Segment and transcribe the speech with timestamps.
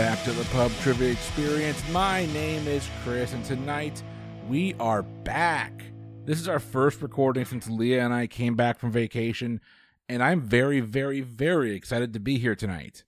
[0.00, 1.86] back to the Pub Trivia Experience.
[1.90, 4.02] My name is Chris, and tonight
[4.48, 5.84] we are back.
[6.24, 9.60] This is our first recording since Leah and I came back from vacation,
[10.08, 13.04] and I'm very, very, very excited to be here tonight.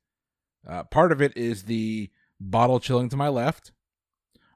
[0.69, 3.73] Uh, part of it is the bottle chilling to my left.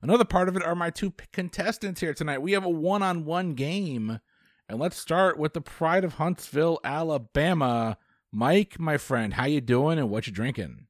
[0.02, 2.42] Another part of it are my two contestants here tonight.
[2.42, 4.20] We have a one on one game.
[4.68, 7.96] And let's start with the pride of Huntsville, Alabama.
[8.30, 10.85] Mike, my friend, how you doing and what you drinking?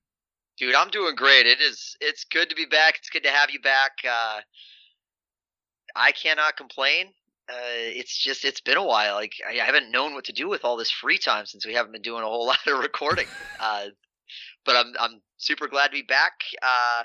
[0.59, 1.46] Dude, I'm doing great.
[1.46, 2.96] It is it's good to be back.
[2.98, 3.92] It's good to have you back.
[4.09, 4.41] Uh,
[5.95, 7.09] I cannot complain.
[7.48, 9.15] Uh, it's just it's been a while.
[9.15, 11.93] Like I haven't known what to do with all this free time since we haven't
[11.93, 13.27] been doing a whole lot of recording.
[13.60, 13.87] Uh,
[14.65, 16.32] but I'm I'm super glad to be back.
[16.62, 17.02] Uh,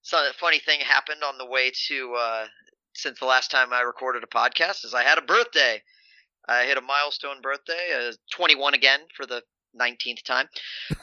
[0.00, 2.46] so funny thing happened on the way to uh,
[2.94, 5.82] since the last time I recorded a podcast is I had a birthday.
[6.48, 9.42] I hit a milestone birthday, uh, 21 again for the
[9.78, 10.48] 19th time.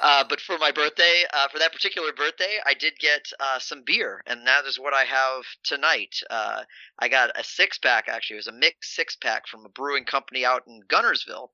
[0.01, 3.83] Uh, but for my birthday, uh, for that particular birthday, I did get uh, some
[3.85, 6.15] beer, and that is what I have tonight.
[6.29, 6.63] Uh,
[6.99, 8.35] I got a six pack, actually.
[8.35, 11.49] It was a mixed six pack from a brewing company out in Guntersville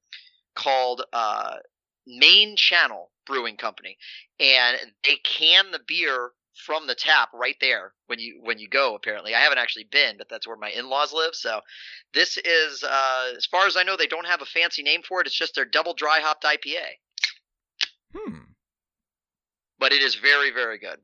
[0.55, 1.55] called uh,
[2.05, 3.97] Main Channel Brewing Company.
[4.39, 6.31] And they can the beer
[6.65, 10.17] from the tap right there when you when you go apparently i haven't actually been
[10.17, 11.61] but that's where my in-laws live so
[12.13, 15.21] this is uh, as far as i know they don't have a fancy name for
[15.21, 16.83] it it's just their double dry hopped ipa
[18.15, 18.37] Hmm.
[19.79, 20.99] but it is very very good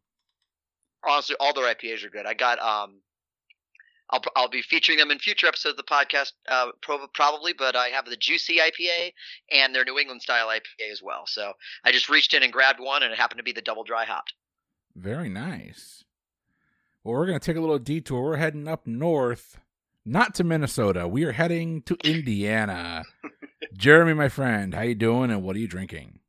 [1.08, 3.02] honestly all their ipas are good i got um
[4.12, 7.76] I'll, I'll be featuring them in future episodes of the podcast, uh, prob- probably, but
[7.76, 9.12] I have the Juicy IPA
[9.52, 11.24] and their New England style IPA as well.
[11.26, 11.54] So
[11.84, 14.06] I just reached in and grabbed one, and it happened to be the double dry
[14.06, 14.34] hopped.
[14.96, 16.04] Very nice.
[17.04, 18.22] Well, we're going to take a little detour.
[18.22, 19.60] We're heading up north,
[20.06, 21.08] not to Minnesota.
[21.08, 23.04] We are heading to Indiana.
[23.74, 26.20] Jeremy, my friend, how you doing and what are you drinking?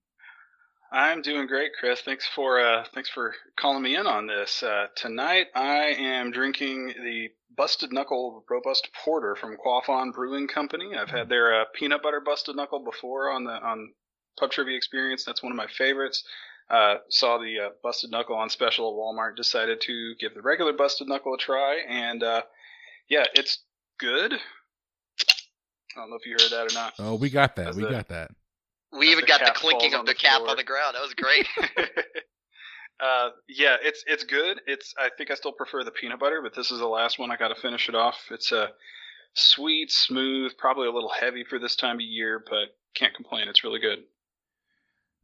[0.93, 2.01] I'm doing great, Chris.
[2.01, 4.63] Thanks for uh, thanks for calling me in on this.
[4.63, 10.95] Uh, tonight, I am drinking the Busted Knuckle Robust Porter from Quaff ON Brewing Company.
[10.97, 13.93] I've had their uh, peanut butter Busted Knuckle before on the on
[14.39, 15.25] Pub Trivia Experience.
[15.25, 16.23] That's one of my favorites.
[16.71, 19.37] Uh, saw the uh, Busted Knuckle on special at Walmart.
[19.37, 22.43] Decided to give the regular Busted Knuckle a try, and uh,
[23.09, 23.59] yeah, it's
[23.99, 24.33] good.
[24.35, 26.95] I don't know if you heard that or not.
[26.99, 27.65] Oh, we got that.
[27.67, 28.31] That's we the- got that.
[28.93, 30.51] We even the got the clinking of the, the cap floor.
[30.51, 30.95] on the ground.
[30.95, 31.47] That was great.
[33.01, 34.61] uh, yeah, it's it's good.
[34.67, 37.31] It's I think I still prefer the peanut butter, but this is the last one.
[37.31, 38.19] I got to finish it off.
[38.31, 38.71] It's a
[39.35, 43.49] sweet, smooth, probably a little heavy for this time of year, but can't complain.
[43.49, 43.99] It's really good.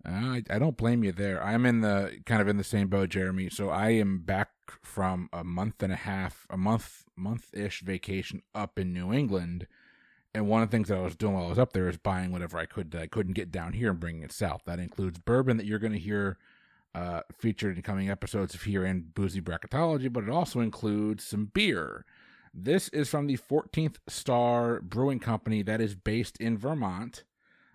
[0.05, 1.43] I, I don't blame you there.
[1.43, 3.51] I'm in the kind of in the same boat, Jeremy.
[3.51, 4.51] So I am back
[4.83, 9.67] from a month and a half, a month, month ish vacation up in New England.
[10.35, 11.99] And one of the things that I was doing while I was up there is
[11.99, 14.63] buying whatever I could that I couldn't get down here and bringing it south.
[14.65, 16.39] That includes bourbon that you're going to hear
[16.95, 21.47] uh, featured in coming episodes of here and Boozy Bracketology, but it also includes some
[21.47, 22.05] beer.
[22.55, 27.25] This is from the 14th Star Brewing Company that is based in Vermont,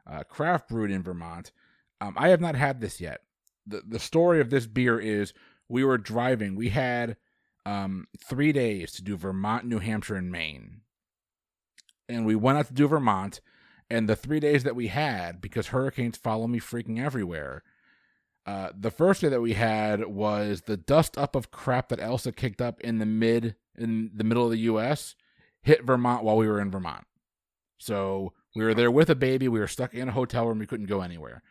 [0.06, 1.52] uh, craft brewed in Vermont.
[2.00, 3.22] Um, I have not had this yet.
[3.66, 5.34] the The story of this beer is
[5.68, 6.56] we were driving.
[6.56, 7.18] We had
[7.66, 10.82] um, three days to do Vermont, New Hampshire, and Maine,
[12.10, 13.42] and we went out to do Vermont.
[13.90, 17.64] And the three days that we had, because hurricanes follow me freaking everywhere.
[18.46, 22.32] Uh, the first day that we had was the dust up of crap that Elsa
[22.32, 25.16] kicked up in the mid in the middle of the U.S.
[25.62, 27.06] hit Vermont while we were in Vermont.
[27.78, 29.48] So we were there with a baby.
[29.48, 30.60] We were stuck in a hotel room.
[30.60, 31.44] We couldn't go anywhere.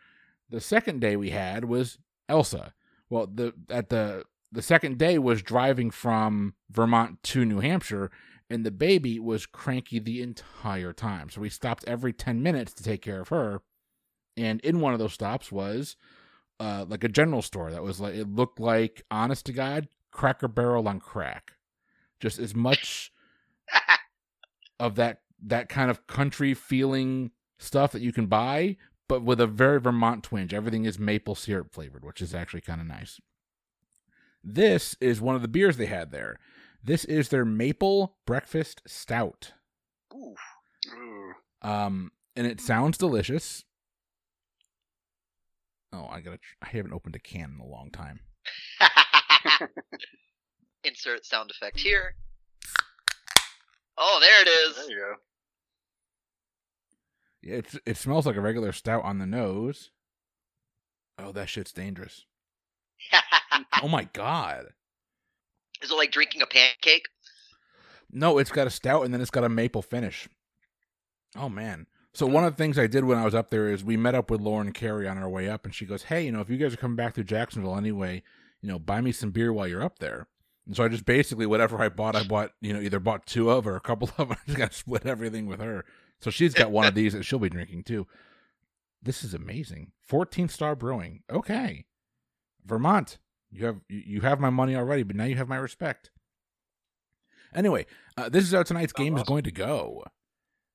[0.49, 1.97] The second day we had was
[2.27, 2.73] Elsa.
[3.09, 8.11] Well, the at the the second day was driving from Vermont to New Hampshire,
[8.49, 11.29] and the baby was cranky the entire time.
[11.29, 13.61] So we stopped every ten minutes to take care of her.
[14.35, 15.95] And in one of those stops was
[16.59, 20.47] uh, like a general store that was like it looked like honest to God Cracker
[20.47, 21.53] Barrel on crack,
[22.19, 23.11] just as much
[24.79, 28.77] of that that kind of country feeling stuff that you can buy,
[29.07, 30.53] but with a very Vermont twinge.
[30.53, 33.19] Everything is maple syrup flavored, which is actually kind of nice.
[34.43, 36.39] This is one of the beers they had there.
[36.87, 39.51] This is their maple breakfast stout.
[40.13, 40.35] Ooh.
[40.93, 41.33] Ooh.
[41.61, 43.65] Um, and it sounds delicious.
[45.91, 46.39] Oh, I gotta.
[46.61, 48.21] I haven't opened a can in a long time.
[50.85, 52.15] Insert sound effect here.
[53.97, 54.75] Oh, there it is.
[54.77, 55.13] There you go.
[57.41, 59.91] Yeah, It's it smells like a regular stout on the nose.
[61.19, 62.25] Oh, that shit's dangerous.
[63.83, 64.67] Oh my god.
[65.81, 67.07] Is it like drinking a pancake?
[68.11, 70.27] No, it's got a stout and then it's got a maple finish.
[71.35, 71.87] Oh man.
[72.13, 72.29] So oh.
[72.29, 74.31] one of the things I did when I was up there is we met up
[74.31, 76.57] with Lauren Carey on our way up, and she goes, "Hey, you know, if you
[76.57, 78.23] guys are coming back through Jacksonville anyway,
[78.61, 80.27] you know, buy me some beer while you're up there.
[80.65, 83.49] And so I just basically whatever I bought, I bought, you know, either bought two
[83.49, 84.31] of or a couple of.
[84.31, 85.85] I just got to split everything with her.
[86.19, 88.07] So she's got one of these that she'll be drinking too.
[89.01, 89.91] This is amazing.
[90.01, 91.21] 14 star brewing.
[91.31, 91.85] Okay.
[92.65, 93.17] Vermont,
[93.51, 96.11] you have you have my money already, but now you have my respect.
[97.55, 97.85] Anyway,
[98.17, 99.23] uh, this is how tonight's game awesome.
[99.23, 100.03] is going to go.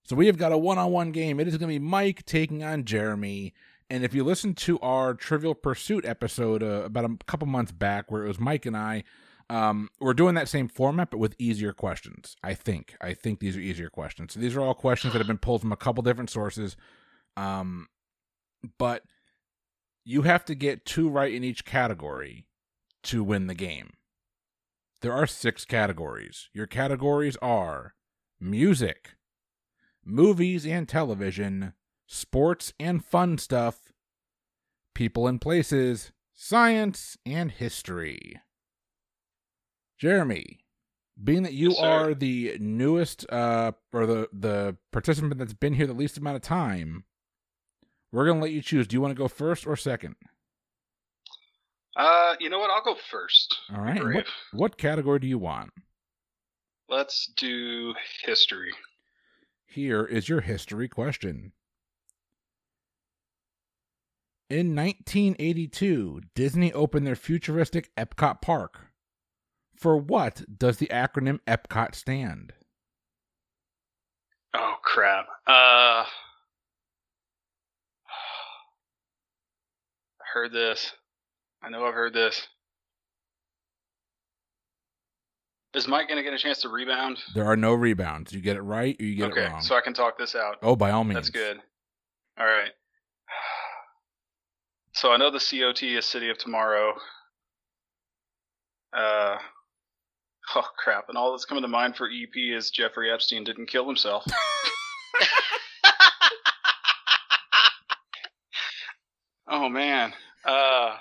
[0.05, 1.39] So we have got a one-on-one game.
[1.39, 3.55] It is going to be Mike taking on Jeremy.
[3.89, 8.11] And if you listen to our Trivial Pursuit episode uh, about a couple months back,
[8.11, 9.05] where it was Mike and I,
[9.51, 12.37] um, we're doing that same format, but with easier questions.
[12.43, 12.97] I think.
[13.01, 14.33] I think these are easier questions.
[14.33, 16.77] So these are all questions that have been pulled from a couple different sources.
[17.37, 17.89] Um,
[18.79, 19.03] but
[20.05, 22.47] you have to get two right in each category
[23.05, 23.91] to win the game.
[25.01, 26.49] There are six categories.
[26.53, 27.95] Your categories are
[28.41, 29.15] music,
[30.05, 31.73] movies and television,
[32.07, 33.93] sports and fun stuff,
[34.95, 38.41] people and places, science, and history.
[39.99, 40.61] Jeremy,
[41.23, 45.87] being that you yes, are the newest uh, or the, the participant that's been here
[45.87, 47.05] the least amount of time,
[48.11, 48.87] we're going to let you choose.
[48.87, 50.17] Do you want to go first or second?
[51.97, 52.71] Uh, you know what?
[52.71, 53.55] I'll go first.
[53.75, 54.03] All right.
[54.03, 55.71] What, what category do you want?
[56.89, 57.95] Let's do
[58.25, 58.73] history.
[59.67, 61.53] Here is your history question.
[64.51, 68.89] In 1982, Disney opened their futuristic Epcot Park.
[69.75, 72.53] For what does the acronym Epcot stand?
[74.55, 75.27] Oh crap.
[75.47, 76.05] Uh I
[80.35, 80.93] heard this.
[81.63, 82.47] I know I've heard this.
[85.75, 87.19] Is Mike going to get a chance to rebound?
[87.35, 88.33] There are no rebounds.
[88.33, 89.63] You get it right or you get okay, it wrong.
[89.63, 90.59] so I can talk this out.
[90.63, 91.15] Oh, by all means.
[91.15, 91.59] That's good.
[92.39, 92.71] All right.
[94.95, 96.93] So I know the COT is City of Tomorrow.
[98.93, 99.39] Uh,
[100.55, 101.09] oh crap!
[101.09, 104.23] And all that's coming to mind for EP is Jeffrey Epstein didn't kill himself.
[109.49, 110.13] oh man.
[110.45, 110.97] Uh,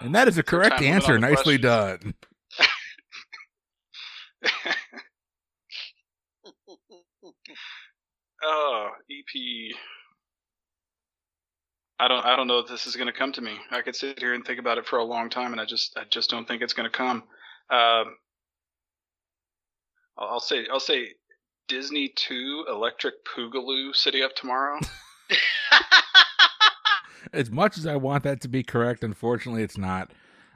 [0.00, 1.18] and that is a correct answer.
[1.18, 2.14] Nicely done.
[8.42, 9.74] oh, EP.
[11.98, 12.24] I don't.
[12.26, 13.56] I don't know if this is going to come to me.
[13.70, 15.96] I could sit here and think about it for a long time, and I just,
[15.96, 17.24] I just don't think it's going to come.
[17.70, 18.16] Um,
[20.18, 21.08] I'll say, I'll say,
[21.68, 24.78] Disney Two, Electric Boogaloo, City of Tomorrow.
[27.32, 30.12] as much as I want that to be correct, unfortunately, it's not.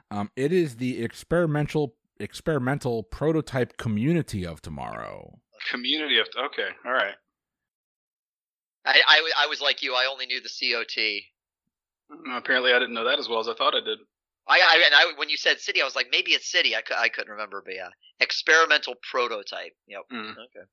[0.09, 5.39] Um, it is the experimental experimental prototype community of tomorrow.
[5.69, 7.15] Community of okay, all right.
[8.85, 9.93] I, I, I was like you.
[9.93, 10.97] I only knew the COT.
[12.11, 13.99] Mm, apparently, I didn't know that as well as I thought I did.
[14.47, 16.75] I, I and I when you said city, I was like maybe it's city.
[16.75, 17.89] I, I couldn't remember, but yeah,
[18.19, 19.73] experimental prototype.
[19.87, 20.01] Yep.
[20.11, 20.31] Mm.
[20.31, 20.65] Okay.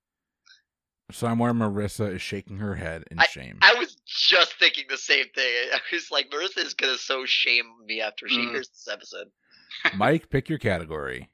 [1.11, 3.59] Somewhere Marissa is shaking her head in I, shame.
[3.63, 5.53] I was just thinking the same thing.
[5.75, 8.51] I was like, Marissa is gonna so shame me after she mm.
[8.51, 9.29] hears this episode.
[9.97, 11.31] Mike, pick your category.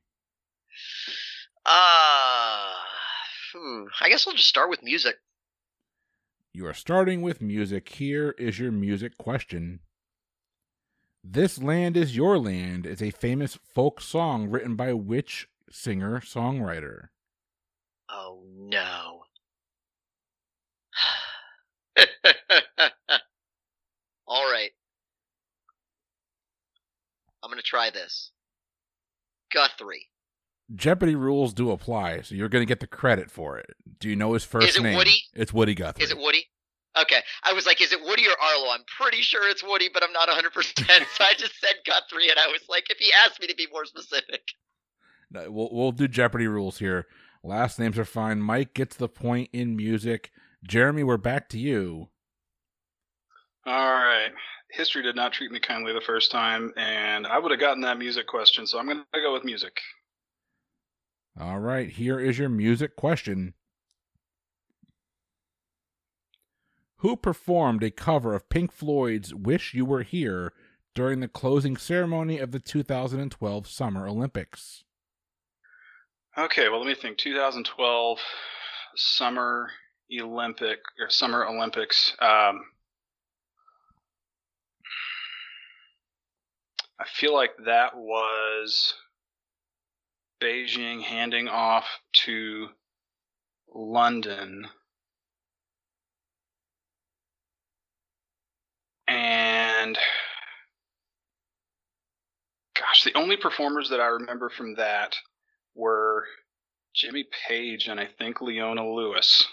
[1.67, 2.73] Uh,
[3.53, 5.17] hmm, I guess I'll just start with music.
[6.53, 7.89] You are starting with music.
[7.89, 9.81] Here is your music question.
[11.25, 17.09] This Land is Your Land is a famous folk song written by which singer songwriter?
[18.09, 19.24] Oh no.
[24.27, 24.71] All right.
[27.43, 28.31] I'm going to try this.
[29.53, 30.09] Guthrie.
[30.75, 33.77] Jeopardy rules do apply, so you're going to get the credit for it.
[34.01, 34.97] Do you know his first is it name?
[34.97, 35.23] Woody?
[35.35, 36.05] It's Woody Guthrie.
[36.05, 36.47] Is it Woody?
[36.99, 37.21] Okay.
[37.43, 38.73] I was like, is it Woody or Arlo?
[38.73, 40.53] I'm pretty sure it's Woody, but I'm not 100%.
[40.55, 43.67] so I just said Guthrie, and I was like, if he asked me to be
[43.71, 44.43] more specific.
[45.31, 47.07] No, we'll, we'll do Jeopardy rules here.
[47.43, 48.41] Last names are fine.
[48.41, 50.31] Mike gets the point in music.
[50.67, 52.09] Jeremy, we're back to you.
[53.67, 54.31] All right.
[54.71, 57.99] History did not treat me kindly the first time, and I would have gotten that
[57.99, 59.81] music question, so I'm going to go with music.
[61.41, 61.89] All right.
[61.89, 63.55] Here is your music question.
[66.99, 70.53] Who performed a cover of Pink Floyd's Wish You Were Here
[70.95, 74.85] during the closing ceremony of the 2012 Summer Olympics?
[76.37, 77.19] Okay, well, let me think.
[77.19, 78.19] 2012
[78.97, 79.71] Summer
[80.21, 82.15] Olympic or Summer Olympics.
[82.21, 82.65] Um,
[87.01, 88.95] I feel like that was
[90.43, 91.87] Beijing handing off
[92.25, 92.69] to
[93.75, 94.69] London.
[99.09, 99.99] And
[102.79, 105.17] gosh, the only performers that I remember from that
[105.75, 106.25] were
[106.95, 109.47] Jimmy Page and I think Leona Lewis.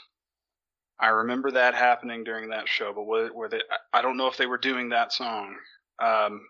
[1.00, 3.62] I remember that happening during that show, but were, they?
[3.92, 5.56] I don't know if they were doing that song,
[6.00, 6.42] um,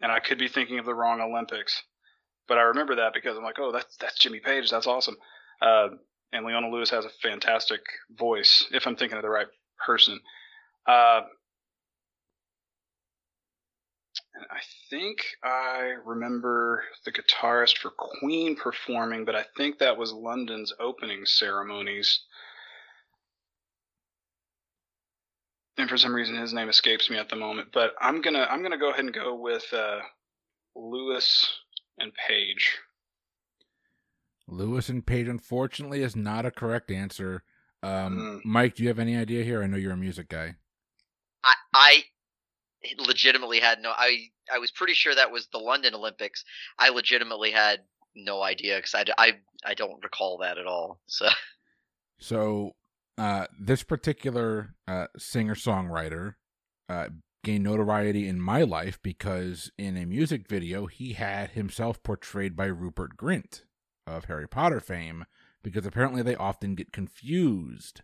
[0.00, 1.82] and I could be thinking of the wrong Olympics.
[2.48, 4.70] But I remember that because I'm like, oh, that's that's Jimmy Page.
[4.70, 5.16] That's awesome.
[5.62, 5.88] Uh,
[6.32, 7.80] and Leona Lewis has a fantastic
[8.10, 8.66] voice.
[8.72, 9.46] If I'm thinking of the right
[9.84, 10.20] person,
[10.86, 11.22] uh,
[14.34, 20.12] and I think I remember the guitarist for Queen performing, but I think that was
[20.12, 22.20] London's opening ceremonies.
[25.78, 27.68] And for some reason, his name escapes me at the moment.
[27.72, 30.00] But I'm gonna I'm gonna go ahead and go with uh,
[30.74, 31.48] Lewis
[31.98, 32.78] and Page.
[34.46, 37.44] Lewis and Page, unfortunately, is not a correct answer.
[37.82, 38.40] Um, mm.
[38.44, 39.62] Mike, do you have any idea here?
[39.62, 40.56] I know you're a music guy.
[41.44, 42.02] I, I
[42.98, 43.92] legitimately had no.
[43.96, 46.44] I I was pretty sure that was the London Olympics.
[46.78, 47.80] I legitimately had
[48.14, 49.32] no idea because I, I
[49.64, 51.00] I don't recall that at all.
[51.06, 51.28] So
[52.18, 52.74] so
[53.20, 56.36] uh, this particular uh, singer songwriter
[56.88, 57.08] uh,
[57.44, 62.64] gained notoriety in my life because in a music video he had himself portrayed by
[62.64, 63.64] Rupert Grint
[64.06, 65.26] of Harry Potter fame
[65.62, 68.00] because apparently they often get confused.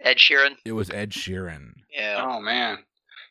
[0.00, 0.54] Ed Sheeran.
[0.64, 1.72] It was Ed Sheeran.
[1.92, 2.24] Yeah.
[2.24, 2.78] Oh man.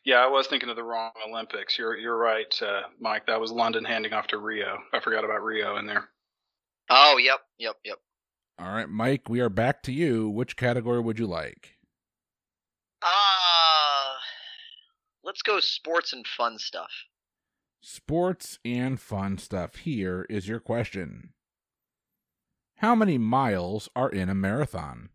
[0.04, 1.78] Yeah, I was thinking of the wrong Olympics.
[1.78, 3.26] You're you're right, uh, Mike.
[3.26, 4.76] That was London handing off to Rio.
[4.92, 6.10] I forgot about Rio in there.
[6.90, 7.98] Oh, yep, yep, yep.
[8.58, 10.28] All right, Mike, we are back to you.
[10.28, 11.76] Which category would you like?
[13.02, 14.14] Uh
[15.24, 16.90] let's go sports and fun stuff.
[17.80, 19.76] Sports and fun stuff.
[19.76, 21.32] Here is your question.
[22.76, 25.10] How many miles are in a marathon?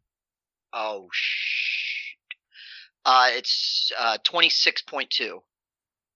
[0.74, 2.15] Oh, shh.
[3.06, 5.39] uh, it's uh, 26.2.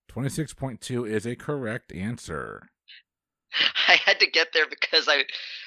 [0.09, 2.69] 26.2 is a correct answer.
[3.87, 5.23] I had to get there because I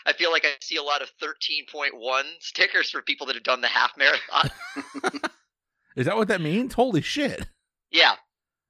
[0.06, 1.90] I feel like I see a lot of 13.1
[2.40, 4.50] stickers for people that have done the half marathon.
[5.96, 6.74] Is that what that means?
[6.74, 7.46] Holy shit.
[7.90, 8.14] Yeah.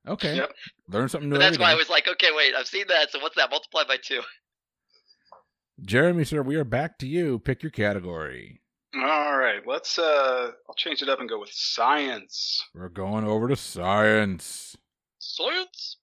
[0.06, 0.36] Okay.
[0.36, 0.52] Yep.
[0.88, 1.36] Learn something new.
[1.36, 3.10] But that's why I was like, okay, wait, I've seen that.
[3.10, 4.20] So what's that multiplied by two?
[5.82, 7.38] Jeremy, sir, we are back to you.
[7.38, 8.60] Pick your category.
[8.94, 9.98] All right, let's.
[9.98, 12.62] uh I'll change it up and go with science.
[12.74, 14.76] We're going over to science.
[15.18, 15.96] Science.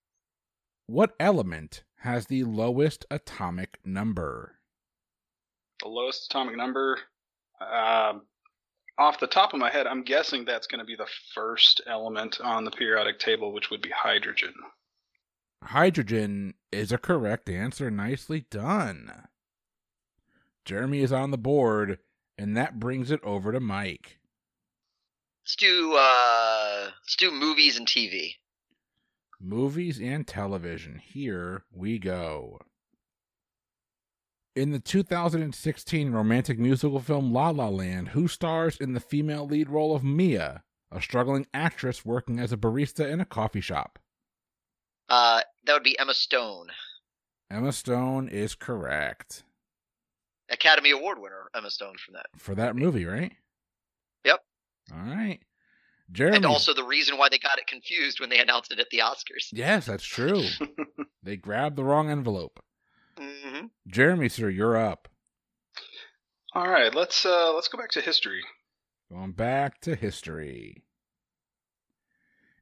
[0.87, 4.55] What element has the lowest atomic number?
[5.83, 6.97] The lowest atomic number.
[7.59, 8.23] Um,
[8.97, 12.39] off the top of my head, I'm guessing that's going to be the first element
[12.41, 14.53] on the periodic table, which would be hydrogen.
[15.63, 17.91] Hydrogen is a correct answer.
[17.91, 19.27] Nicely done.
[20.65, 21.99] Jeremy is on the board,
[22.35, 24.17] and that brings it over to Mike.
[25.43, 28.35] Let's do uh let's do movies and TV.
[29.43, 31.01] Movies and television.
[31.03, 32.59] Here we go.
[34.55, 39.69] In the 2016 romantic musical film La La Land, who stars in the female lead
[39.69, 43.97] role of Mia, a struggling actress working as a barista in a coffee shop?
[45.09, 46.67] Uh, that would be Emma Stone.
[47.49, 49.43] Emma Stone is correct.
[50.49, 52.27] Academy Award winner Emma Stone from that.
[52.37, 53.31] For that movie, right?
[54.23, 54.39] Yep.
[54.93, 55.39] All right.
[56.11, 56.37] Jeremy.
[56.37, 58.99] And also the reason why they got it confused when they announced it at the
[58.99, 59.49] Oscars.
[59.51, 60.43] Yes, that's true.
[61.23, 62.59] they grabbed the wrong envelope.
[63.17, 63.67] Mm-hmm.
[63.87, 65.07] Jeremy, sir, you're up.
[66.53, 68.41] All right, let's uh let's go back to history.
[69.11, 70.83] Going back to history.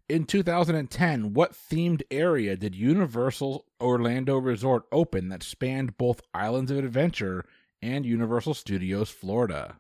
[0.07, 6.79] In 2010, what themed area did Universal Orlando Resort open that spanned both Islands of
[6.79, 7.45] Adventure
[7.81, 9.77] and Universal Studios Florida.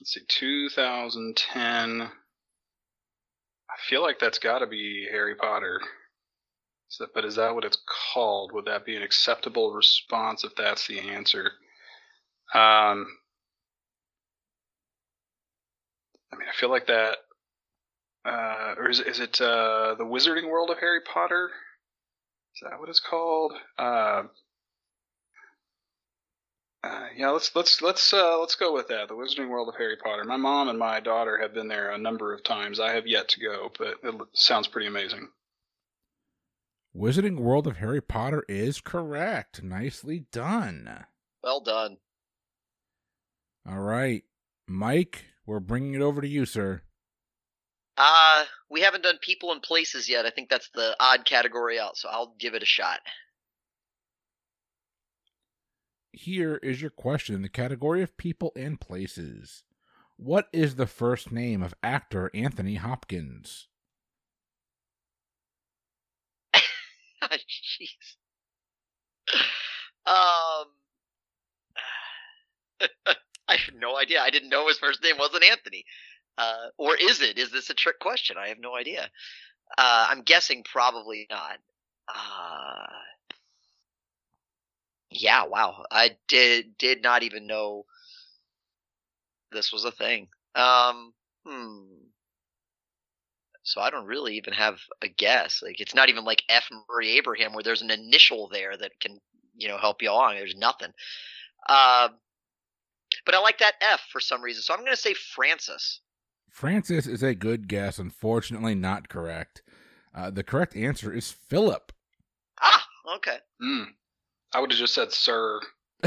[0.00, 2.00] Let's see, 2010.
[2.00, 2.08] I
[3.86, 5.78] feel like that's got to be Harry Potter.
[7.14, 7.76] but is that what it's
[8.14, 8.52] called?
[8.52, 11.52] Would that be an acceptable response if that's the answer?
[12.54, 13.06] Um,
[16.32, 17.18] I mean, I feel like that.
[18.24, 21.50] Uh, or is, is it uh, the Wizarding World of Harry Potter?
[22.54, 23.52] Is that what it's called?
[23.78, 24.22] Uh,
[26.82, 29.08] uh, yeah, let's let's let's uh, let's go with that.
[29.08, 30.24] The Wizarding World of Harry Potter.
[30.24, 32.80] My mom and my daughter have been there a number of times.
[32.80, 35.28] I have yet to go, but it sounds pretty amazing.
[36.96, 39.62] Wizarding World of Harry Potter is correct.
[39.62, 41.04] Nicely done.
[41.42, 41.98] Well done.
[43.68, 44.24] All right,
[44.66, 46.82] Mike, we're bringing it over to you, sir.
[47.98, 50.24] Uh, we haven't done people and places yet.
[50.24, 53.00] I think that's the odd category out, so I'll give it a shot
[56.12, 59.64] here is your question in the category of people and places.
[60.16, 63.68] What is the first name of actor Anthony Hopkins?
[67.22, 68.16] Oh, jeez.
[70.06, 70.66] Um,
[73.46, 74.22] I have no idea.
[74.22, 75.84] I didn't know his first name wasn't Anthony.
[76.38, 77.36] Uh, or is it?
[77.38, 78.36] Is this a trick question?
[78.38, 79.10] I have no idea.
[79.76, 81.58] Uh, I'm guessing probably not.
[82.08, 82.86] Uh,
[85.10, 85.84] yeah, wow.
[85.90, 87.84] I did did not even know
[89.52, 90.28] this was a thing.
[90.54, 91.12] Um,
[91.44, 91.84] hmm.
[93.62, 95.62] So I don't really even have a guess.
[95.62, 96.68] Like it's not even like F.
[96.88, 99.20] Murray Abraham where there's an initial there that can
[99.56, 100.34] you know help you along.
[100.34, 100.92] There's nothing.
[101.68, 102.08] Uh,
[103.26, 106.00] but I like that F for some reason, so I'm going to say Francis.
[106.48, 107.98] Francis is a good guess.
[107.98, 109.62] Unfortunately, not correct.
[110.14, 111.92] Uh, the correct answer is Philip.
[112.60, 112.84] Ah,
[113.16, 113.38] okay.
[113.62, 113.86] Mm.
[114.52, 115.60] I would have just said Sir.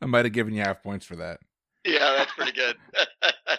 [0.00, 1.40] I might have given you half points for that.
[1.84, 2.76] Yeah, that's pretty good.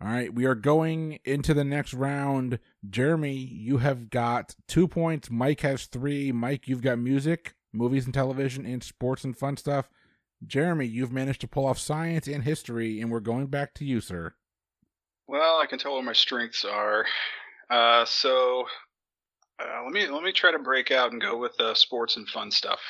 [0.00, 2.58] All right, we are going into the next round.
[2.88, 5.30] Jeremy, you have got two points.
[5.30, 6.32] Mike has three.
[6.32, 9.88] Mike, you've got music, movies and television, and sports and fun stuff.
[10.46, 14.02] Jeremy, you've managed to pull off science and history, and we're going back to you,
[14.02, 14.34] sir.
[15.26, 17.06] Well, I can tell where my strengths are.
[17.70, 18.66] Uh, so
[19.60, 22.28] uh, let me let me try to break out and go with uh, sports and
[22.28, 22.80] fun stuff.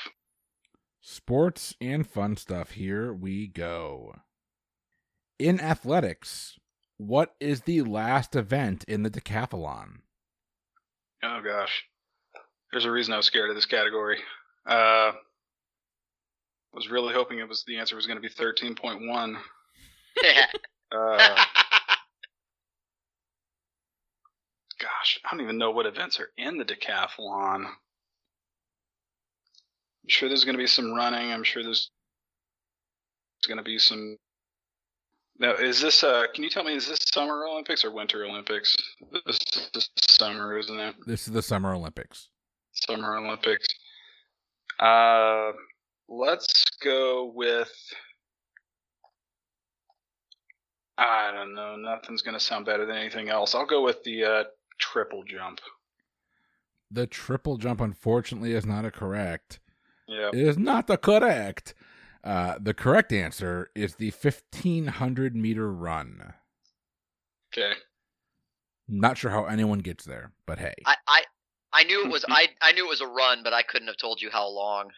[1.00, 2.72] Sports and fun stuff.
[2.72, 4.16] Here we go.
[5.38, 6.58] In athletics,
[6.96, 10.00] what is the last event in the decathlon?
[11.22, 11.84] Oh gosh,
[12.72, 14.18] there's a reason I was scared of this category.
[14.66, 15.12] Uh,
[16.76, 19.36] was really hoping it was the answer was going to be 13.1.
[20.92, 21.44] uh,
[24.80, 27.66] gosh, I don't even know what events are in the decathlon.
[30.06, 31.32] I'm sure there's going to be some running.
[31.32, 31.90] I'm sure there's
[33.48, 34.16] going to be some.
[35.38, 36.02] Now, is this?
[36.02, 36.74] Uh, can you tell me?
[36.74, 38.76] Is this Summer Olympics or Winter Olympics?
[39.26, 39.38] This
[39.74, 40.94] is summer, isn't it?
[41.06, 42.28] This is the Summer Olympics.
[42.72, 43.66] Summer Olympics.
[44.78, 45.52] Uh,
[46.08, 47.72] let's go with.
[50.98, 51.76] I don't know.
[51.76, 53.54] Nothing's going to sound better than anything else.
[53.54, 54.44] I'll go with the uh,
[54.78, 55.60] triple jump.
[56.90, 59.60] The triple jump, unfortunately, is not a correct.
[60.08, 60.30] Yeah.
[60.32, 61.74] is not the correct.
[62.22, 66.34] Uh, the correct answer is the 1500 meter run.
[67.52, 67.72] Okay.
[68.88, 70.74] Not sure how anyone gets there, but hey.
[70.84, 71.22] I, I
[71.72, 73.96] I knew it was I I knew it was a run, but I couldn't have
[73.96, 74.90] told you how long.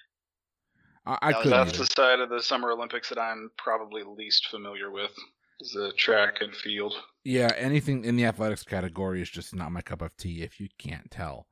[1.06, 1.50] I, I That couldn't.
[1.50, 1.78] That's either.
[1.84, 5.12] the side of the Summer Olympics that I'm probably least familiar with.
[5.60, 6.94] Is the track and field.
[7.24, 10.68] Yeah, anything in the athletics category is just not my cup of tea if you
[10.78, 11.48] can't tell.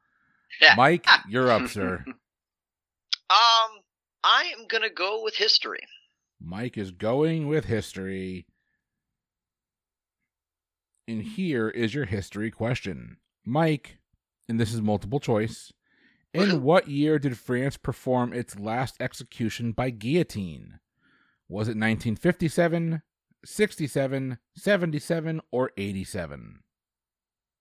[0.60, 0.74] Yeah.
[0.76, 2.04] Mike, you're up, sir.
[3.28, 3.80] Um,
[4.22, 5.80] I am gonna go with history.
[6.40, 8.46] Mike is going with history.
[11.08, 13.16] And here is your history question.
[13.44, 13.98] Mike,
[14.48, 15.72] and this is multiple choice.
[16.32, 20.78] In what year did France perform its last execution by guillotine?
[21.48, 23.02] Was it 1957,
[23.46, 26.60] 67, 77, or 87?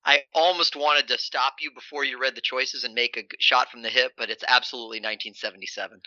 [0.04, 3.70] I almost wanted to stop you before you read the choices and make a shot
[3.70, 6.02] from the hip, but it's absolutely 1977.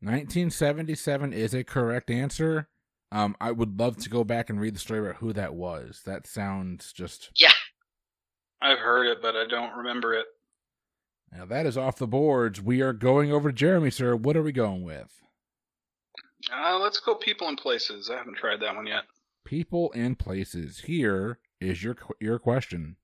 [0.00, 2.68] 1977 is a correct answer.
[3.10, 6.02] Um, I would love to go back and read the story about who that was.
[6.04, 7.52] That sounds just Yeah,
[8.60, 10.26] I've heard it, but I don't remember it.
[11.32, 12.60] now that is off the boards.
[12.60, 14.14] We are going over to Jeremy, sir.
[14.16, 15.20] What are we going with?
[16.52, 18.10] Uh, let's go people and places.
[18.10, 19.04] I haven't tried that one yet.
[19.44, 20.80] People and places.
[20.86, 22.96] Here is your your question.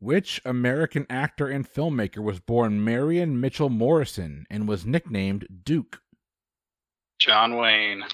[0.00, 6.00] Which American actor and filmmaker was born Marion Mitchell Morrison and was nicknamed Duke?
[7.18, 8.04] John Wayne.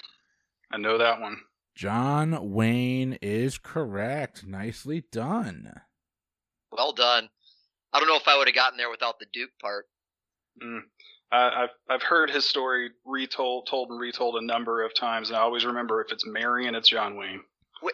[0.72, 1.40] I know that one.
[1.74, 4.46] John Wayne is correct.
[4.46, 5.72] Nicely done.
[6.72, 7.28] well done.
[7.92, 9.86] I don't know if I would have gotten there without the Duke part.
[10.62, 10.80] Mm.
[11.34, 15.36] I I've I've heard his story retold, told and retold a number of times, and
[15.36, 17.40] I always remember if it's Marion, it's John Wayne.
[17.82, 17.92] When,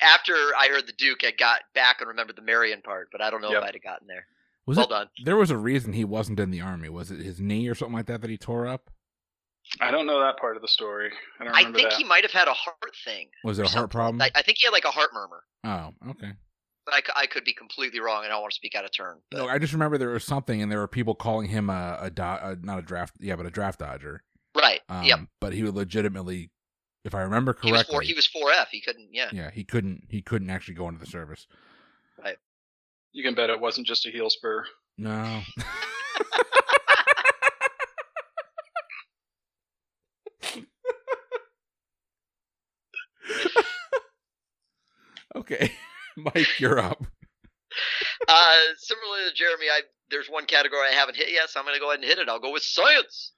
[0.00, 3.30] after I heard the Duke, I got back and remembered the Marion part, but I
[3.30, 3.62] don't know Yep.
[3.62, 4.26] if I'd have gotten there.
[4.66, 5.08] Was well it done.
[5.24, 6.88] There was a reason he wasn't in the army.
[6.88, 8.90] Was it his knee or something like that that he tore up?
[9.80, 11.10] I don't know that part of the story.
[11.40, 11.92] I don't I think that.
[11.94, 13.28] he might have had a heart thing.
[13.42, 13.88] Was it a heart something.
[13.90, 14.22] problem?
[14.22, 15.42] I, I think he had like a heart murmur.
[15.64, 16.32] oh, okay.
[16.84, 18.84] But I, c- I could be completely wrong, and I don't want to speak out
[18.84, 19.18] of turn.
[19.30, 21.98] But No, I just remember there was something, and there were people calling him a,
[22.00, 24.24] a, do- a not a draft, yeah, but a draft dodger.
[24.56, 25.20] right, Um, yep.
[25.40, 26.50] But he would legitimately,
[27.04, 28.06] if I remember correctly.
[28.06, 28.68] He was four F.
[28.72, 29.10] He couldn't.
[29.12, 29.30] Yeah.
[29.32, 31.46] yeah, he couldn't, he couldn't actually go into the service.
[32.22, 32.36] Right.
[33.12, 34.64] You can bet it wasn't just a heel spur.
[34.98, 35.42] No.
[45.36, 45.72] okay,
[46.34, 47.04] Mike, you're up.
[48.28, 51.74] Uh, similarly to Jeremy, I there's one category I haven't hit yet, so I'm going
[51.74, 52.28] to go ahead and hit it.
[52.28, 53.32] I'll go with science.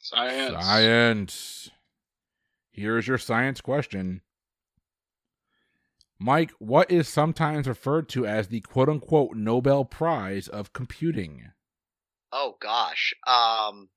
[0.00, 0.62] Science.
[0.62, 1.70] Science.
[2.70, 4.20] Here is your science question.
[6.18, 11.50] Mike, what is sometimes referred to as the quote unquote Nobel Prize of computing?
[12.32, 13.14] Oh gosh.
[13.26, 13.88] Um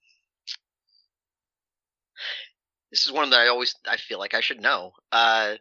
[2.91, 4.93] This is one that I always I feel like I should know.
[5.11, 5.55] Uh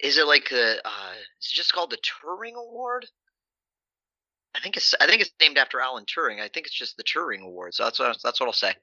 [0.00, 3.06] is it like the uh is it just called the Turing Award?
[4.54, 6.40] I think it's I think it's named after Alan Turing.
[6.40, 7.74] I think it's just the Turing Award.
[7.74, 8.74] So that's what that's what I'll say.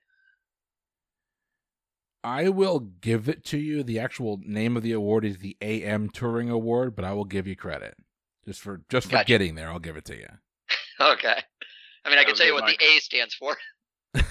[2.23, 3.83] I will give it to you.
[3.83, 7.47] The actual name of the award is the AM Turing Award, but I will give
[7.47, 7.95] you credit
[8.45, 9.27] just for just for Gotcha.
[9.27, 9.69] getting there.
[9.69, 10.27] I'll give it to you.
[11.01, 11.35] Okay.
[12.05, 12.77] I mean, I can tell you what Mike.
[12.79, 13.57] the A stands for.
[14.15, 14.23] I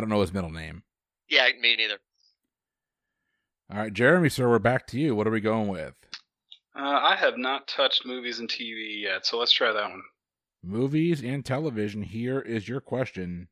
[0.00, 0.82] don't know his middle name.
[1.28, 1.98] Yeah, me neither.
[3.70, 5.16] All right, Jeremy, sir, we're back to you.
[5.16, 5.94] What are we going with?
[6.76, 10.02] Uh, I have not touched movies and TV yet, so let's try that one.
[10.62, 12.02] Movies and television.
[12.02, 13.48] Here is your question.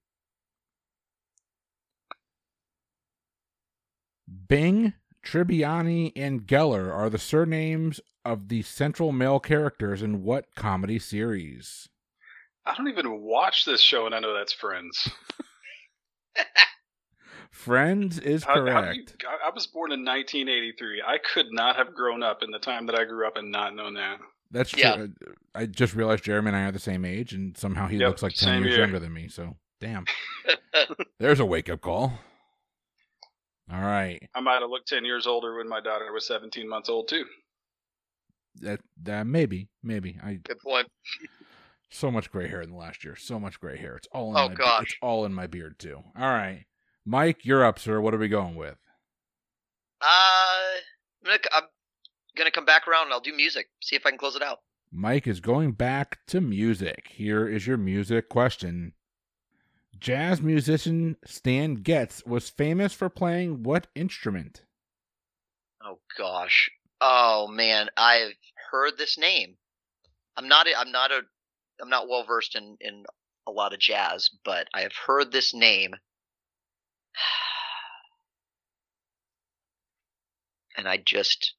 [4.48, 4.92] Bing,
[5.24, 11.88] Tribbiani, and Geller are the surnames of the central male characters in what comedy series?
[12.66, 15.08] I don't even watch this show, and I know that's Friends.
[17.52, 18.96] Friends is How- how correct.
[19.22, 21.02] you- I I was born in 1983.
[21.06, 23.74] I could not have grown up in the time that I grew up and not
[23.76, 24.18] known that.
[24.50, 24.80] That's true.
[24.82, 25.06] Yeah.
[25.54, 28.22] I just realized Jeremy and I are the same age, and somehow he Yep, looks
[28.22, 28.84] like 10 years here.
[28.84, 29.28] younger than me.
[29.28, 30.04] So, damn.
[31.18, 32.18] There's a wake up call.
[33.70, 34.28] All right.
[34.34, 37.24] I might have looked 10 years older when my daughter was 17 months old, too.
[38.56, 40.18] That, that maybe, maybe.
[40.22, 40.88] I Good point.
[41.90, 43.16] so much gray hair in the last year.
[43.16, 43.96] So much gray hair.
[43.96, 44.82] It's all in Oh, my gosh.
[44.84, 46.02] it's all in my beard too.
[46.18, 46.64] All right.
[47.04, 48.00] Mike, you're up, sir.
[48.00, 48.76] What are we going with?
[50.00, 50.04] Uh,
[51.24, 51.62] I'm gonna, I'm
[52.36, 53.68] gonna come back around and I'll do music.
[53.82, 54.58] See if I can close it out.
[54.92, 57.08] Mike is going back to music.
[57.14, 58.92] Here is your music question.
[59.98, 64.62] Jazz musician Stan Getz was famous for playing what instrument?
[65.84, 66.70] Oh gosh.
[67.00, 68.34] Oh man, I've
[68.70, 69.56] heard this name.
[70.36, 70.66] I'm not.
[70.66, 71.20] a- I'm not a.
[71.80, 73.04] I'm not well versed in in
[73.46, 75.94] a lot of jazz, but I have heard this name.
[80.74, 81.52] And I just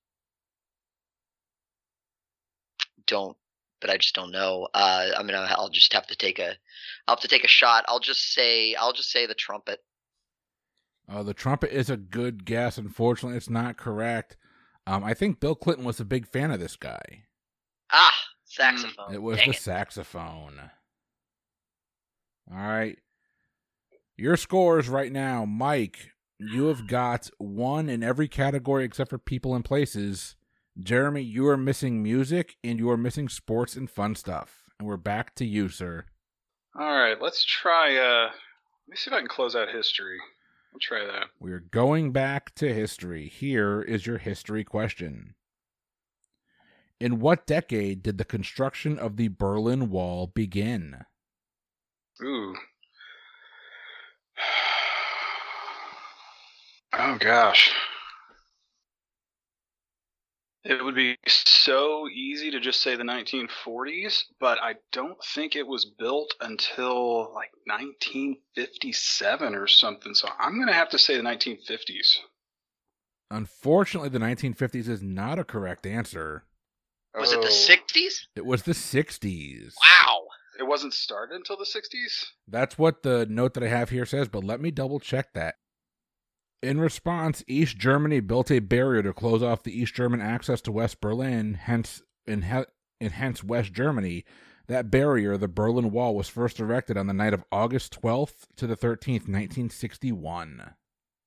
[3.06, 3.38] don't.
[3.80, 4.68] But I just don't know.
[4.74, 6.54] Uh, I mean, I'll just have to take a.
[7.08, 7.86] I'll have to take a shot.
[7.88, 8.76] I'll just say.
[8.76, 9.80] I'll just say the trumpet.
[11.08, 12.78] Uh, the trumpet is a good guess.
[12.78, 14.38] Unfortunately, it's not correct.
[14.88, 17.24] Um, I think Bill Clinton was a big fan of this guy.
[17.92, 19.14] Ah, saxophone.
[19.14, 19.62] It was Dang the it.
[19.62, 20.72] saxophone.
[22.52, 22.98] All right.
[24.16, 29.56] Your scores right now, Mike, you have got one in every category except for people
[29.56, 30.36] and places.
[30.80, 34.64] Jeremy, you are missing music and you are missing sports and fun stuff.
[34.78, 36.06] And we're back to you, sir.
[36.80, 37.96] All right, let's try.
[37.96, 40.20] Uh, let me see if I can close out history.
[40.72, 41.28] We'll try that.
[41.40, 43.30] We're going back to history.
[43.30, 45.36] Here is your history question.
[47.00, 50.98] In what decade did the construction of the Berlin Wall begin?
[52.24, 52.56] Ooh.
[56.96, 57.72] Oh gosh.
[60.64, 65.68] It would be so easy to just say the 1940s, but I don't think it
[65.68, 70.14] was built until like 1957 or something.
[70.14, 72.20] So I'm going to have to say the 1950s.
[73.30, 76.46] Unfortunately, the 1950s is not a correct answer.
[77.20, 78.28] Was it the Oh, 60s?
[78.36, 79.74] It was the 60s.
[79.76, 80.22] Wow.
[80.60, 82.26] It wasn't started until the 60s?
[82.48, 85.56] That's what the note that I have here says, but let me double check that.
[86.62, 90.72] In response, East Germany built a barrier to close off the East German access to
[90.72, 92.66] West Berlin, hence in, he-
[93.02, 94.24] in hence West Germany.
[94.68, 98.66] That barrier, the Berlin Wall, was first erected on the night of August 12th to
[98.66, 100.62] the 13th, 1961.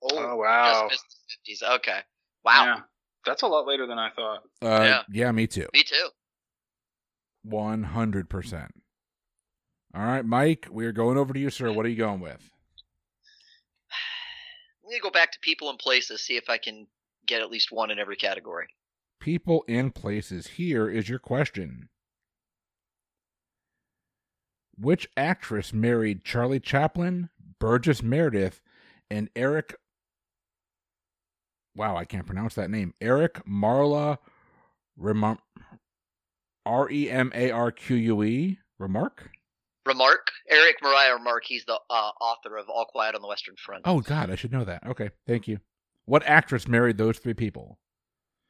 [0.02, 0.88] Oh, Oh, wow.
[0.88, 1.04] Just
[1.46, 1.74] 50s.
[1.76, 2.00] Okay.
[2.44, 2.64] Wow.
[2.64, 2.80] Yeah.
[3.26, 4.42] That's a lot later than I thought.
[4.62, 5.02] Uh, Yeah.
[5.10, 5.66] yeah, me too.
[5.74, 6.08] Me too.
[7.46, 8.68] 100%.
[9.96, 11.72] All right, Mike, we are going over to you, sir.
[11.72, 12.50] What are you going with?
[14.84, 16.86] I'm going to go back to people and places, see if I can
[17.26, 18.68] get at least one in every category.
[19.20, 20.48] People and places.
[20.48, 21.88] Here is your question.
[24.78, 28.60] Which actress married Charlie Chaplin, Burgess Meredith,
[29.10, 29.76] and Eric?
[31.74, 32.92] Wow, I can't pronounce that name.
[33.00, 34.18] Eric Marla
[35.00, 35.38] Remar-
[36.66, 38.58] R E M A R Q U E?
[38.78, 39.30] Remarque?
[39.86, 40.30] Remarque.
[40.48, 41.44] Eric Mariah Remarque.
[41.46, 43.82] He's the uh, author of All Quiet on the Western Front.
[43.84, 44.86] Oh, God, I should know that.
[44.86, 45.58] Okay, thank you.
[46.04, 47.78] What actress married those three people?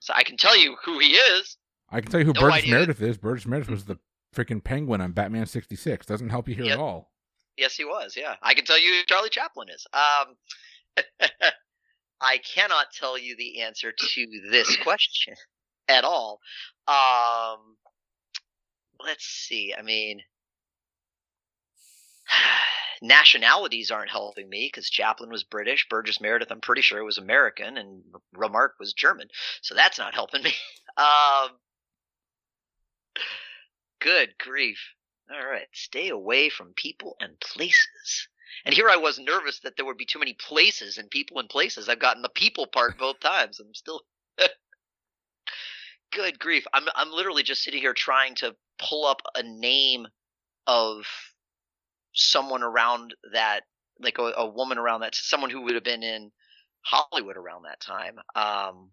[0.00, 1.56] So I can tell you who he is.
[1.90, 2.74] I can tell you who No Burgess idea.
[2.74, 3.16] Meredith is.
[3.18, 3.98] Burgess Meredith was the
[4.34, 6.04] freaking penguin on Batman 66.
[6.06, 6.74] Doesn't help you here Yep.
[6.74, 7.12] at all.
[7.56, 8.14] Yes, he was.
[8.16, 9.86] Yeah, I can tell you who Charlie Chaplin is.
[9.94, 10.36] Um,
[12.20, 15.34] I cannot tell you the answer to this question
[15.88, 16.40] at all.
[16.88, 17.76] Um,
[19.02, 19.74] let's see.
[19.78, 20.20] I mean,
[23.02, 27.18] nationalities aren't helping me because Chaplin was British, Burgess Meredith, I'm pretty sure it was
[27.18, 29.28] American, and Remarque was German.
[29.62, 30.52] So that's not helping me.
[30.98, 31.50] Um,
[34.00, 34.78] good grief.
[35.30, 38.28] All right, stay away from people and places.
[38.64, 41.48] And here I was nervous that there would be too many places and people and
[41.48, 41.88] places.
[41.88, 43.60] I've gotten the people part both times.
[43.60, 44.02] I'm still
[46.12, 46.66] good grief.
[46.72, 50.06] I'm I'm literally just sitting here trying to pull up a name
[50.66, 51.06] of
[52.16, 53.60] someone around that,
[54.00, 56.32] like a, a woman around that, someone who would have been in
[56.82, 58.16] Hollywood around that time.
[58.34, 58.90] Um,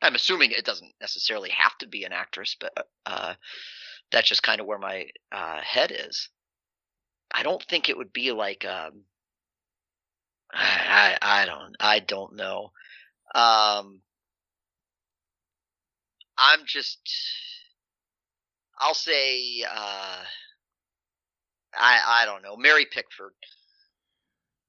[0.00, 2.72] I'm assuming it doesn't necessarily have to be an actress, but
[3.06, 3.34] uh,
[4.12, 6.28] that's just kind of where my uh, head is.
[7.32, 9.04] I don't think it would be like um,
[10.52, 12.72] I I don't I don't know.
[13.34, 14.00] Um,
[16.38, 17.00] I'm just
[18.78, 20.22] I'll say uh,
[21.78, 23.32] I I don't know Mary Pickford.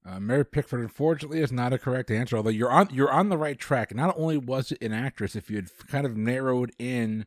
[0.04, 2.36] Uh, Mary Pickford, unfortunately, is not a correct answer.
[2.36, 3.94] Although you're on you're on the right track.
[3.94, 7.26] Not only was it an actress, if you had kind of narrowed in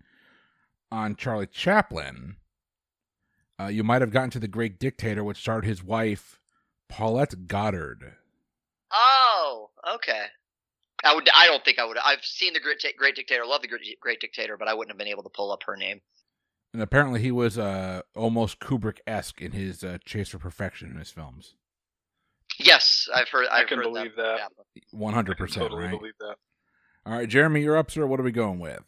[0.91, 2.38] on Charlie Chaplin,
[3.60, 6.39] uh, you might have gotten to the Great Dictator, which starred his wife
[6.89, 8.15] Paulette Goddard.
[8.91, 10.26] Oh, okay.
[11.04, 11.30] I would.
[11.36, 11.98] I don't think I would.
[11.98, 13.46] I've seen the Great, Great Dictator.
[13.46, 15.76] Love the Great, Great Dictator, but I wouldn't have been able to pull up her
[15.76, 16.02] name.
[16.73, 20.97] And apparently, he was uh, almost Kubrick esque in his uh, chase for perfection in
[20.97, 21.53] his films.
[22.59, 23.45] Yes, I've heard.
[23.51, 24.49] I've I can heard believe that.
[24.91, 25.97] One hundred percent, Totally right?
[25.99, 26.36] believe that.
[27.05, 28.07] All right, Jeremy, you're up, sir.
[28.07, 28.83] What are we going with?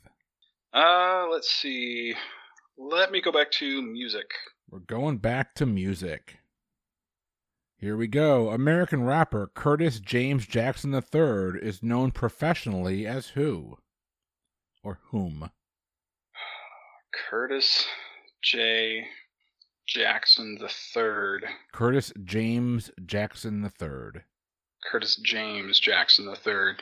[0.73, 2.15] Uh, let's see.
[2.77, 4.29] Let me go back to music.
[4.69, 6.37] We're going back to music.
[7.77, 8.49] Here we go.
[8.49, 13.77] American rapper Curtis James Jackson III is known professionally as who?
[14.83, 15.51] Or whom?
[17.29, 17.85] Curtis
[18.43, 19.05] J.
[19.87, 21.45] Jackson the third.
[21.73, 24.23] Curtis James Jackson the third.
[24.89, 26.81] Curtis James Jackson the third.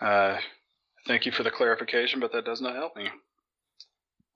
[0.00, 0.38] Uh,
[1.06, 3.08] thank you for the clarification, but that does not help me.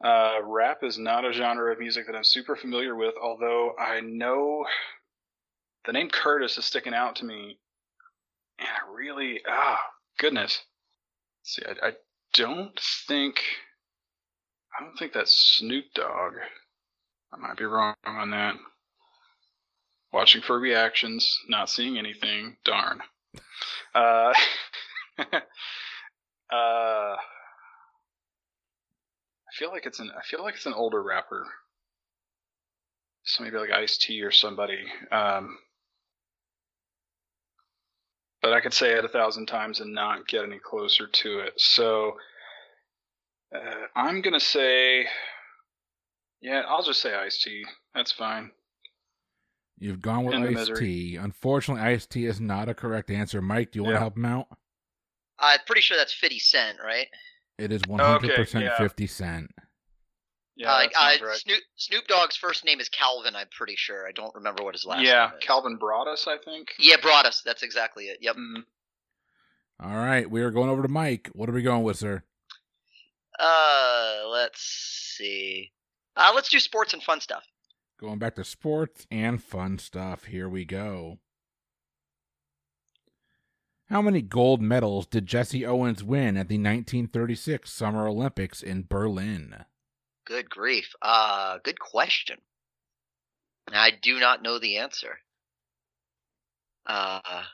[0.04, 4.00] Uh, rap is not a genre of music that I'm super familiar with, although I
[4.00, 4.64] know
[5.86, 7.58] the name Curtis is sticking out to me.
[8.58, 9.80] And I really, ah,
[10.18, 10.60] goodness.
[11.40, 11.92] Let's see, I, I
[12.34, 13.40] don't think,
[14.78, 16.34] I don't think that's Snoop Dogg.
[17.32, 18.54] I might be wrong on that.
[20.12, 22.56] Watching for reactions, not seeing anything.
[22.64, 23.00] Darn.
[23.94, 24.32] Uh,
[25.18, 25.24] uh,
[26.52, 27.16] I
[29.52, 31.46] feel like it's an I feel like it's an older rapper.
[33.24, 34.84] So maybe like Ice T or somebody.
[35.10, 35.58] Um,
[38.40, 41.54] but I could say it a thousand times and not get any closer to it.
[41.56, 42.14] So
[43.54, 45.06] uh, I'm gonna say,
[46.40, 47.64] yeah, I'll just say Ice T.
[47.94, 48.50] That's fine.
[49.78, 50.78] You've gone with End Ice misery.
[50.78, 51.16] T.
[51.16, 53.40] Unfortunately, Ice T is not a correct answer.
[53.40, 54.46] Mike, do you want to help him out?
[55.38, 57.06] I'm pretty sure that's 50 Cent, right?
[57.58, 58.76] It is 100% yeah.
[58.76, 59.50] 50 Cent.
[60.56, 61.36] Yeah, uh, that uh, right.
[61.36, 63.36] Snoop, Snoop Dogg's first name is Calvin.
[63.36, 64.08] I'm pretty sure.
[64.08, 65.46] I don't remember what his last yeah, name is.
[65.46, 66.70] Calvin Broadus, I think.
[66.80, 67.42] Yeah, Broadus.
[67.44, 68.18] That's exactly it.
[68.20, 68.34] Yep.
[68.34, 68.64] Mm,
[69.80, 71.30] All right, we are going over to Mike.
[71.32, 72.24] What are we going with, sir?
[73.38, 74.62] Uh, let's
[75.16, 75.72] see.
[76.16, 77.44] Uh, let's do sports and fun stuff.
[78.00, 80.24] Going back to sports and fun stuff.
[80.24, 81.18] Here we go.
[83.88, 89.64] How many gold medals did Jesse Owens win at the 1936 Summer Olympics in Berlin?
[90.26, 90.94] Good grief.
[91.00, 92.38] Uh, good question.
[93.72, 95.20] I do not know the answer.
[96.86, 97.44] Uh,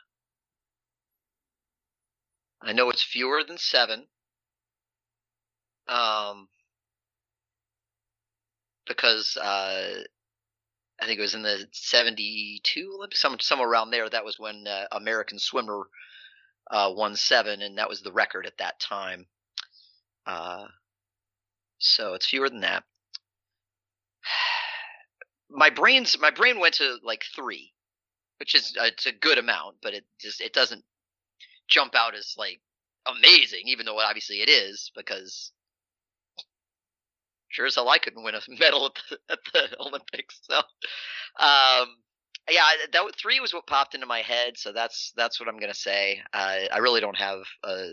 [2.61, 4.07] I know it's fewer than seven.
[5.88, 6.49] Um,
[8.87, 10.03] because uh,
[11.01, 14.09] I think it was in the '72 Olympics, some, somewhere around there.
[14.09, 15.87] That was when uh, American swimmer
[16.70, 19.27] uh, won seven, and that was the record at that time.
[20.27, 20.64] Uh,
[21.79, 22.85] so it's fewer than that.
[25.51, 27.73] My brain's my brain went to like three,
[28.40, 30.83] which is uh, it's a good amount, but it just it doesn't
[31.68, 32.61] jump out as like
[33.07, 35.53] amazing, even though obviously it is because
[37.55, 40.40] sure as hell I couldn't win a medal at the, at the Olympics.
[40.43, 41.88] So, um,
[42.51, 45.73] yeah, that three was what popped into my head, so that's that's what I'm gonna
[45.73, 46.21] say.
[46.33, 47.87] Uh, I really don't have uh,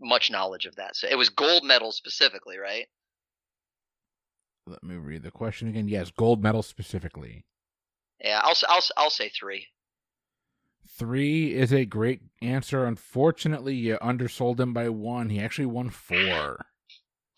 [0.00, 0.96] much knowledge of that.
[0.96, 2.86] So it was gold medal specifically, right?
[4.66, 5.86] Let me read the question again.
[5.86, 7.44] Yes, gold medal specifically.
[8.20, 9.66] Yeah, I'll I'll I'll say three.
[10.88, 12.84] Three is a great answer.
[12.84, 15.28] Unfortunately, you undersold him by one.
[15.28, 16.64] He actually won four.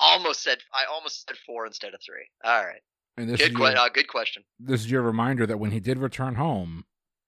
[0.00, 2.26] Almost said I almost said four instead of three.
[2.44, 2.80] All right,
[3.16, 4.44] And this good is que- your, uh, good question.
[4.60, 6.84] this is your reminder that when he did return home,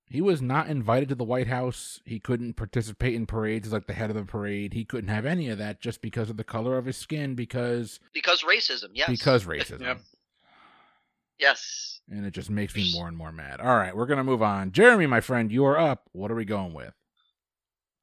[0.06, 2.00] he was not invited to the White House.
[2.04, 4.72] He couldn't participate in parades as like the head of the parade.
[4.72, 7.35] He couldn't have any of that just because of the color of his skin.
[7.37, 9.09] Because Because racism, yes.
[9.09, 9.80] because racism.
[9.83, 10.00] Yep.
[11.38, 12.00] yes.
[12.09, 13.61] And it just makes me more and more mad.
[13.61, 14.72] All right, we're gonna move on.
[14.72, 16.09] Jeremy, my friend, you are up.
[16.12, 16.92] What are we going with?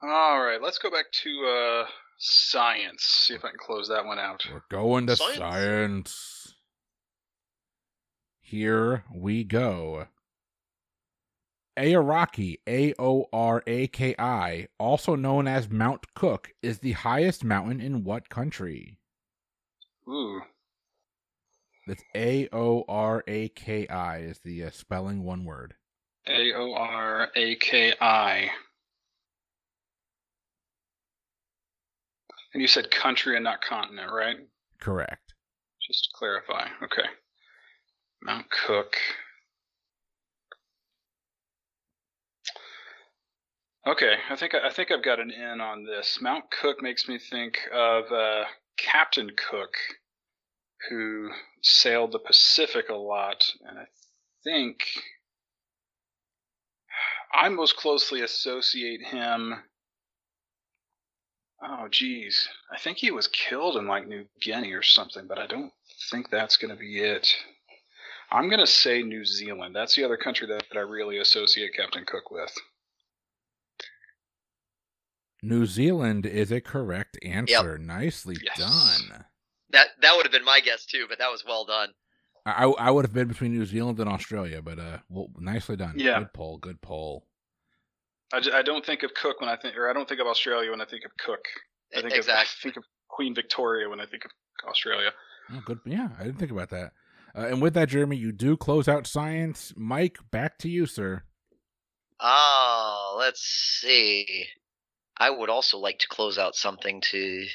[0.01, 3.03] All right, let's go back to uh, science.
[3.03, 4.45] See if I can close that one out.
[4.51, 5.37] We're going to Science.
[5.37, 6.53] science.
[8.41, 10.07] Here we go.
[11.77, 17.43] Aoraki, A O R A K I, also known as Mount Cook, is the highest
[17.43, 18.97] mountain in what country?
[20.09, 20.41] Ooh,
[21.85, 25.75] That's A O R A K I is the uh, spelling one word.
[26.25, 28.49] A O R A K I.
[32.57, 34.37] And you said country and not continent, right?
[34.79, 35.35] Correct.
[35.79, 36.65] Just to clarify.
[36.81, 37.07] Okay.
[38.23, 38.95] Mount Cook.
[43.85, 46.17] Okay, I think I think I've got an in on this.
[46.19, 49.75] Mount Cook makes me think of uh, Captain Cook,
[50.89, 51.29] who
[51.61, 53.85] sailed the Pacific a lot, and I
[54.43, 54.79] think
[57.31, 59.53] I most closely associate him.
[61.61, 62.47] Oh, geez.
[62.71, 65.71] I think he was killed in like New Guinea or something, but I don't
[66.11, 67.27] think that's going to be it.
[68.31, 69.75] I'm going to say New Zealand.
[69.75, 72.53] That's the other country that, that I really associate Captain Cook with.
[75.41, 77.77] New Zealand is a correct answer.
[77.77, 78.57] Nicely Yes.
[78.57, 79.25] done.
[79.71, 81.89] That that would have been my guess too, but that was well done.
[82.45, 85.95] I, I would have been between New Zealand and Australia, but uh, well, nicely done.
[85.97, 86.19] Yeah.
[86.19, 86.57] Good poll.
[86.57, 87.25] Good poll.
[88.33, 90.27] I, j- I don't think of Cook when I think, or I don't think of
[90.27, 91.43] Australia when I think of Cook.
[91.95, 94.31] I think of, I think of Queen Victoria when I think of
[94.67, 95.11] Australia.
[95.53, 95.79] Oh, good.
[95.85, 96.91] Yeah, I didn't think about that.
[97.35, 99.73] Uh, and with that, Jeremy, you do close out science.
[99.77, 101.23] Mike, back to you, sir.
[102.19, 104.47] Oh, let's see.
[105.17, 107.45] I would also like to close out something to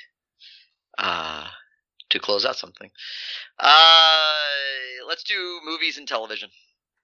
[0.99, 1.47] uh
[2.11, 2.91] to close out something.
[3.59, 4.33] Uh
[5.09, 6.49] let's do movies and television.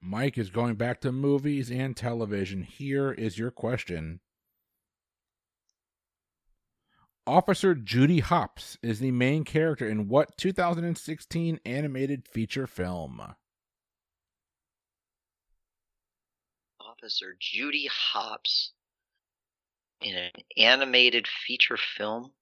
[0.00, 2.62] Mike is going back to movies and television.
[2.62, 4.20] Here is your question.
[7.26, 13.34] Officer Judy Hopps is the main character in what 2016 animated feature film?
[16.80, 18.72] Officer Judy Hopps
[20.00, 22.32] in an animated feature film.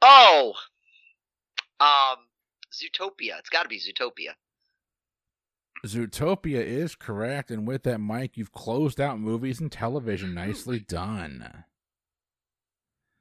[0.00, 0.54] Oh,
[1.80, 2.16] um,
[2.72, 3.38] Zootopia.
[3.38, 4.34] It's got to be Zootopia.
[5.86, 10.34] Zootopia is correct, and with that, Mike, you've closed out movies and television.
[10.34, 11.64] Nicely done.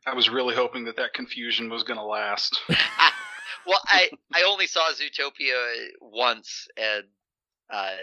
[0.06, 2.60] I was really hoping that that confusion was going to last.
[3.68, 7.06] well, I I only saw Zootopia once, and
[7.72, 7.96] uh,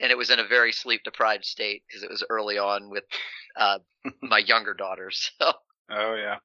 [0.00, 3.04] and it was in a very sleep deprived state because it was early on with
[3.56, 3.78] uh,
[4.22, 5.30] my younger daughters.
[5.40, 5.52] So
[5.90, 6.36] Oh yeah.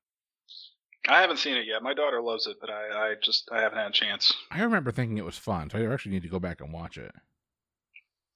[1.07, 1.83] I haven't seen it yet.
[1.83, 4.33] My daughter loves it, but I, I just I haven't had a chance.
[4.49, 6.97] I remember thinking it was fun, so I actually need to go back and watch
[6.97, 7.13] it.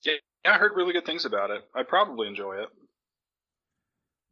[0.03, 0.13] Yeah,
[0.45, 1.61] I heard really good things about it.
[1.75, 2.69] I'd probably enjoy it.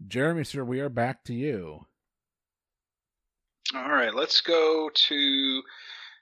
[0.07, 1.85] Jeremy, sir, we are back to you.
[3.75, 5.61] All right, let's go to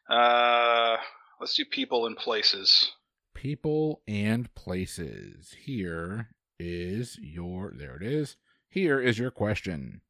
[0.10, 0.98] uh
[1.40, 2.92] let's do people and places.
[3.34, 5.56] People and places.
[5.66, 7.74] Here is your.
[7.76, 8.38] There it is.
[8.70, 10.02] Here is your question.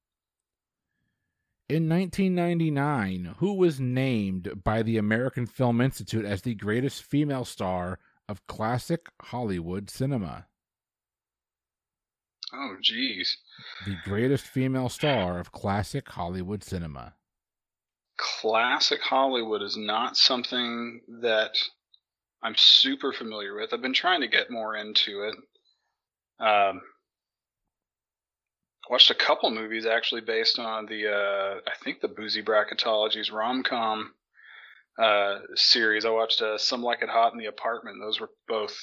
[1.68, 8.00] In 1999, who was named by the American Film Institute as the greatest female star
[8.28, 10.48] of classic Hollywood cinema?
[12.54, 13.36] Oh jeez.
[13.86, 17.16] The greatest female star of classic Hollywood cinema.
[18.18, 21.58] Classic Hollywood is not something that
[22.42, 23.74] I'm super familiar with.
[23.74, 25.36] I've been trying to get more into it.
[26.40, 26.82] Um
[28.90, 33.64] watched a couple movies actually based on the uh, I think the Boozy Bracketology's rom
[33.64, 34.14] com
[35.02, 36.06] uh, series.
[36.06, 37.98] I watched uh, Some Like It Hot in the Apartment.
[38.00, 38.76] Those were both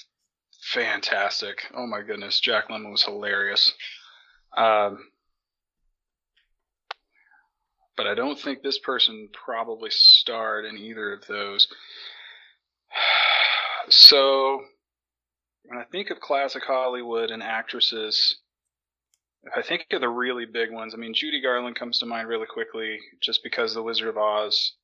[0.63, 1.63] fantastic.
[1.75, 3.73] Oh my goodness, Jack Lemmon was hilarious.
[4.57, 4.99] Um,
[7.97, 11.69] but I don't think this person probably starred in either of those.
[13.89, 14.61] So
[15.65, 18.37] when I think of classic Hollywood and actresses,
[19.43, 22.29] if I think of the really big ones, I mean, Judy Garland comes to mind
[22.29, 24.75] really quickly just because The Wizard of Oz.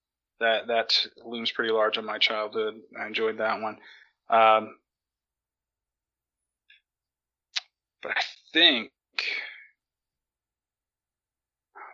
[0.41, 2.75] That that looms pretty large on my childhood.
[3.01, 3.79] I enjoyed that one.
[4.31, 4.77] Um,
[8.03, 8.21] but I
[8.53, 8.91] think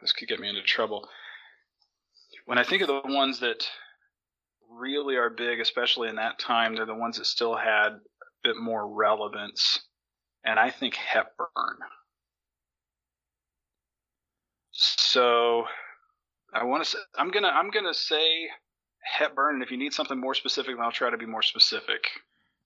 [0.03, 1.09] this could get me into trouble.
[2.47, 3.67] When I think of the ones that
[4.71, 7.99] really are big, especially in that time, they're the ones that still had a
[8.43, 9.81] bit more relevance.
[10.45, 11.79] And I think Hepburn.
[14.73, 15.65] So
[16.55, 18.49] I want to say I'm gonna I'm gonna say
[19.03, 22.05] Hepburn, and if you need something more specific, then I'll try to be more specific.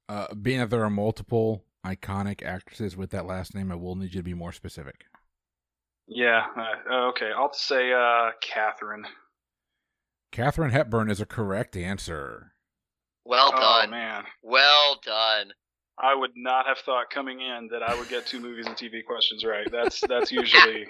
[0.09, 4.14] Uh, being that there are multiple iconic actresses with that last name, I will need
[4.14, 5.05] you to be more specific.
[6.07, 6.47] Yeah.
[6.57, 7.30] Uh, okay.
[7.36, 9.05] I'll say uh, Catherine.
[10.32, 12.53] Katharine Hepburn is a correct answer.
[13.24, 13.91] Well Oh done.
[13.91, 15.53] man, well done.
[15.99, 19.05] I would not have thought coming in that I would get two movies and TV
[19.05, 19.66] questions right.
[19.70, 20.86] That's that's usually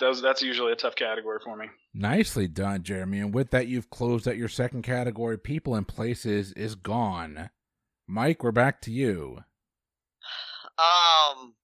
[0.00, 1.66] that's that's usually a tough category for me.
[1.94, 3.20] Nicely done, Jeremy.
[3.20, 5.38] And with that, you've closed out your second category.
[5.38, 7.50] People and places is gone.
[8.06, 9.44] Mike, we're back to you.
[10.78, 11.54] Um,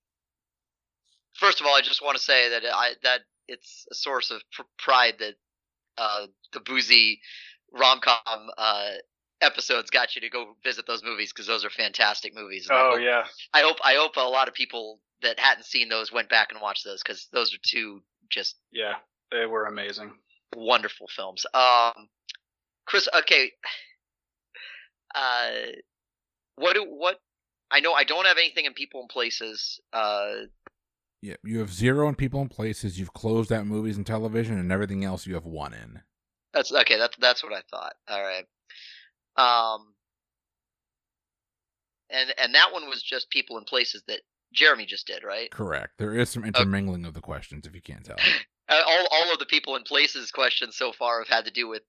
[1.34, 4.42] first of all, I just want to say that I that it's a source of
[4.52, 5.34] pr- pride that
[5.98, 7.20] uh, the boozy
[7.72, 8.90] rom com uh,
[9.40, 12.68] episodes got you to go visit those movies because those are fantastic movies.
[12.68, 15.64] And I Oh hope, yeah, I hope I hope a lot of people that hadn't
[15.64, 18.94] seen those went back and watched those because those are two just yeah,
[19.32, 20.12] they were amazing.
[20.54, 21.44] wonderful films.
[21.54, 22.08] Um,
[22.86, 23.52] Chris, okay.
[25.14, 25.72] Uh,
[26.56, 27.18] what do what?
[27.70, 29.80] I know I don't have anything in people and places.
[29.92, 30.46] Uh,
[31.22, 32.98] Yeah, you have zero in people and places.
[32.98, 36.00] You've closed out movies and television, and everything else you have one in.
[36.52, 36.96] that's okay.
[36.98, 37.94] That's that's what I thought.
[38.08, 38.44] All right.
[39.36, 39.94] Um,
[42.10, 44.20] and and that one was just people and places that
[44.56, 45.50] Jeremy just did, right?
[45.50, 45.92] Correct.
[45.98, 48.16] There is some intermingling of the questions, if you can't tell.
[48.68, 51.68] Uh, all all of the people and places questions so far have had to do
[51.68, 51.82] with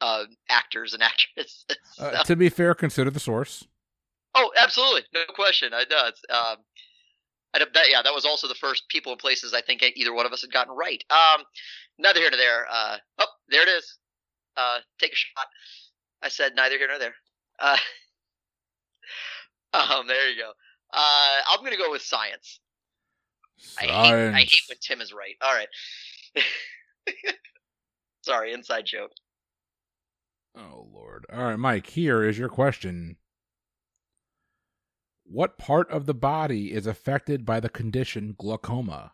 [0.00, 1.02] uh, actors and
[1.36, 1.64] actresses.
[1.96, 3.68] Uh, to be fair, consider the source.
[4.34, 5.72] Oh, absolutely, no question.
[5.72, 6.08] I know.
[6.08, 6.56] It's, um,
[7.54, 10.26] I, that, yeah, that was also the first people and places I think either one
[10.26, 11.04] of us had gotten right.
[11.10, 11.44] Um,
[11.98, 12.66] neither here nor there.
[12.70, 13.98] Uh, oh, there it is.
[14.56, 15.46] Uh, take a shot.
[16.22, 17.14] I said neither here nor there.
[17.58, 17.76] Uh,
[19.74, 20.52] um, there you go.
[20.92, 22.60] Uh, I'm gonna go with science.
[23.78, 25.36] I hate, I hate when Tim is right.
[25.40, 25.68] All right.
[28.22, 29.12] Sorry, inside joke.
[30.56, 31.26] Oh Lord.
[31.32, 31.86] All right, Mike.
[31.86, 33.16] Here is your question.
[35.24, 39.12] What part of the body is affected by the condition glaucoma?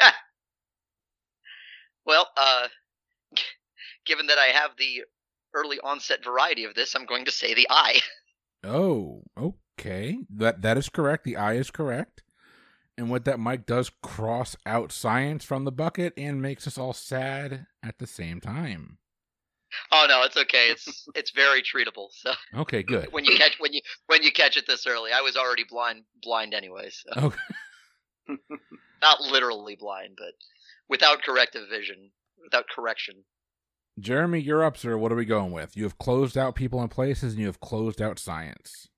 [0.00, 0.16] Ah.
[2.06, 2.68] Well, uh,
[4.06, 5.02] given that I have the
[5.52, 8.00] early onset variety of this, I'm going to say the eye.
[8.64, 10.18] Oh, oh, okay.
[10.30, 11.24] That that is correct.
[11.24, 12.22] The eye is correct.
[12.98, 16.94] And what that, Mike does cross out science from the bucket and makes us all
[16.94, 18.96] sad at the same time.
[19.92, 20.68] Oh no, it's okay.
[20.70, 22.08] It's it's very treatable.
[22.10, 23.12] So Okay, good.
[23.12, 26.04] when you catch when you when you catch it this early, I was already blind
[26.22, 26.88] blind anyway.
[26.90, 27.36] So Okay.
[29.02, 30.32] not literally blind, but
[30.88, 32.10] without corrective vision,
[32.42, 33.24] without correction.
[33.98, 34.96] Jeremy, you're up, sir.
[34.98, 35.76] What are we going with?
[35.76, 38.88] You have closed out people and places, and you have closed out science.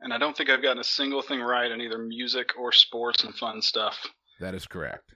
[0.00, 3.24] And I don't think I've gotten a single thing right in either music or sports
[3.24, 3.96] and fun stuff.
[4.40, 5.14] That is correct.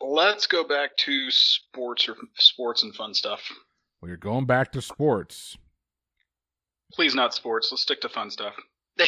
[0.00, 3.40] Let's go back to sports or sports and fun stuff.
[4.00, 5.56] Well, you're going back to sports.
[6.92, 7.68] Please not sports.
[7.70, 8.54] Let's stick to fun stuff.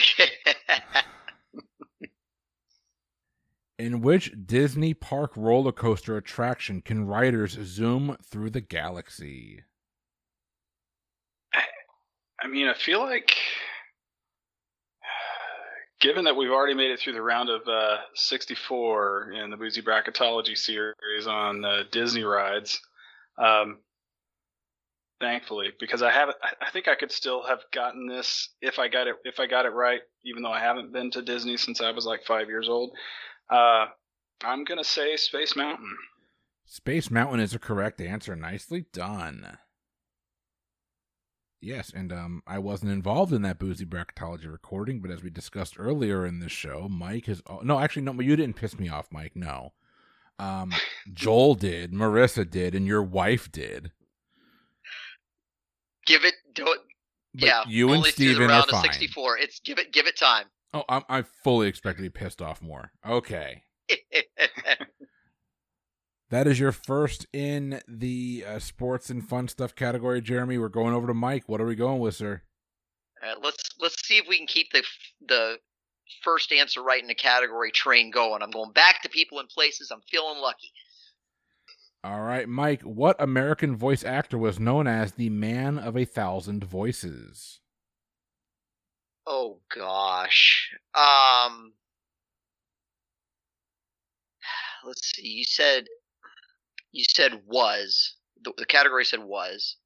[3.79, 9.63] In which Disney park roller coaster attraction can riders zoom through the galaxy?
[12.41, 13.35] I mean, I feel like,
[16.01, 19.83] given that we've already made it through the round of uh, 64 in the Boozy
[19.83, 22.81] Bracketology series on uh, Disney rides,
[23.37, 23.79] um,
[25.21, 28.89] thankfully, because I haven't, I- I think I could still have gotten this if I
[28.89, 31.81] got it if I got it right, even though I haven't been to Disney since
[31.81, 32.93] I was like five years old.
[33.51, 33.87] Uh,
[34.45, 35.97] I'm gonna say Space Mountain.
[36.65, 38.37] Space Mountain is a correct answer.
[38.37, 39.57] Nicely done.
[41.61, 45.75] Yes, and um, I wasn't involved in that boozy bracketology recording, but as we discussed
[45.79, 47.43] earlier in this show, Mike has.
[47.49, 49.33] Oh, no, actually, no, you didn't piss me off, Mike.
[49.35, 49.73] No,
[50.39, 50.73] um,
[51.13, 53.91] Joel did, Marissa did, and your wife did.
[56.07, 56.79] give it, do it.
[57.35, 58.83] But yeah, you and Steven are fine.
[58.83, 59.39] 64.
[59.39, 60.47] It's give it, give it time.
[60.73, 62.93] Oh, I'm, I fully expect to be pissed off more.
[63.07, 63.63] Okay.
[66.31, 70.59] That is your first in the uh, sports and fun stuff category, Jeremy.
[70.59, 71.49] We're going over to Mike.
[71.49, 72.43] What are we going with, sir?
[73.23, 74.83] All right, let's let's see if we can keep the
[75.27, 75.57] the
[76.23, 78.43] first answer right in the category train going.
[78.43, 79.91] I'm going back to people and places.
[79.91, 80.73] I'm feeling lucky.
[82.05, 86.63] All right, Mike, what American voice actor was known as the man of a thousand
[86.65, 87.61] voices?
[89.27, 90.71] Oh gosh.
[90.95, 91.73] Um
[94.85, 95.27] let's see.
[95.27, 95.87] You said
[96.93, 98.15] you said was.
[98.43, 99.77] The, the category said was.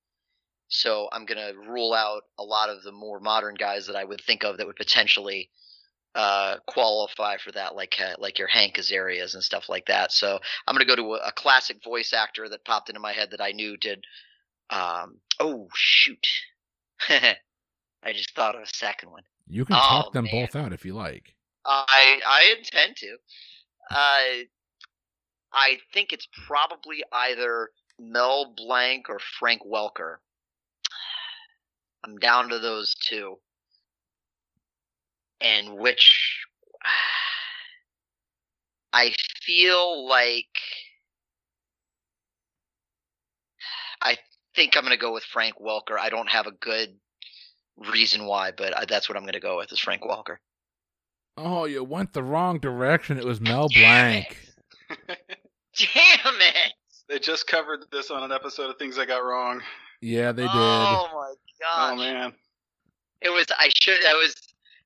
[0.69, 4.05] So I'm going to rule out a lot of the more modern guys that I
[4.05, 5.51] would think of that would potentially
[6.15, 10.13] uh, qualify for that, like uh, like your Hank Azarias and stuff like that.
[10.13, 13.13] So I'm going to go to a, a, classic voice actor that popped into my
[13.13, 14.05] head that I knew did.
[14.71, 16.27] Um, oh shoot!
[17.09, 19.23] I just thought of a second one.
[19.49, 20.47] You can talk oh, them man.
[20.47, 21.35] both out if you like.
[21.65, 23.17] I I intend to.
[23.91, 24.45] Uh,
[25.53, 30.17] I think it's probably either Mel Blanc or Frank Welker.
[32.05, 33.39] I'm down to those two.
[35.41, 36.45] And which
[38.93, 40.47] I feel like
[44.03, 44.19] I
[44.55, 45.99] think I'm going to go with Frank Welker.
[45.99, 46.95] I don't have a good
[47.77, 50.37] reason why, but that's what I'm going to go with is Frank Welker.
[51.39, 53.19] Oh, you went the wrong direction.
[53.19, 54.37] It was Mel Blanc.
[57.23, 57.27] Damn it!
[57.27, 59.61] They just covered this on an episode of Things I Got Wrong.
[60.01, 60.51] Yeah, they did.
[60.53, 61.93] Oh my god!
[61.93, 62.33] Oh man.
[63.21, 63.47] It was.
[63.59, 64.05] I should.
[64.05, 64.35] I was.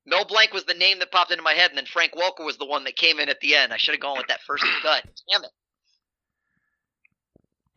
[0.08, 2.58] Mel Blanc was the name that popped into my head, and then Frank Welker was
[2.58, 3.72] the one that came in at the end.
[3.72, 5.04] I should have gone with that first gut.
[5.32, 5.50] Damn it!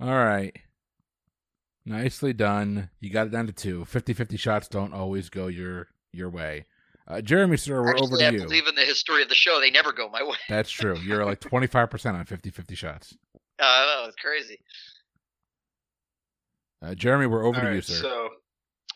[0.01, 0.55] All right.
[1.85, 2.89] Nicely done.
[2.99, 3.85] You got it down to two.
[3.85, 6.65] 50-50 shots don't always go your your way.
[7.07, 8.43] Uh, Jeremy, sir, we're Actually, over to I you.
[8.43, 10.35] believe in the history of the show, they never go my way.
[10.47, 10.95] That's true.
[10.99, 13.17] You're like 25% on 50-50 shots.
[13.59, 14.59] Oh, uh, that was crazy.
[16.81, 17.95] Uh, Jeremy, we're over All to right, you, sir.
[17.95, 18.29] So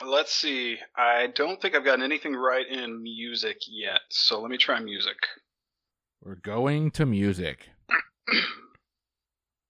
[0.06, 0.78] let's see.
[0.96, 4.00] I don't think I've gotten anything right in music yet.
[4.10, 5.18] So let me try music.
[6.24, 7.70] We're going to music.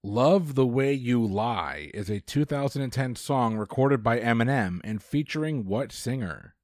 [0.04, 5.90] Love the Way You Lie is a 2010 song recorded by Eminem and featuring what
[5.90, 6.54] singer?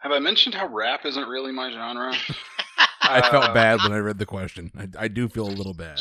[0.00, 2.12] Have I mentioned how rap isn't really my genre?
[3.08, 4.70] I felt bad when I read the question.
[4.76, 5.98] I, I do feel a little bad.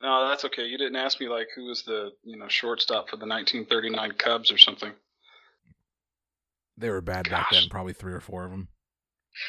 [0.00, 0.64] No, that's okay.
[0.64, 4.52] You didn't ask me like who was the you know shortstop for the 1939 Cubs
[4.52, 4.92] or something.
[6.76, 7.32] They were bad Gosh.
[7.32, 7.68] back then.
[7.68, 8.68] Probably three or four of them.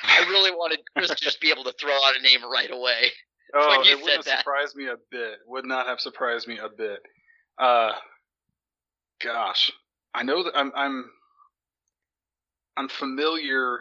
[0.03, 3.11] I really wanted Chris to just be able to throw out a name right away.
[3.51, 5.39] Oh, it wouldn't have surprised me a bit.
[5.47, 6.99] Would not have surprised me a bit.
[7.57, 7.93] Uh,
[9.23, 9.71] gosh,
[10.13, 11.09] I know that I'm I'm
[12.77, 13.79] I'm familiar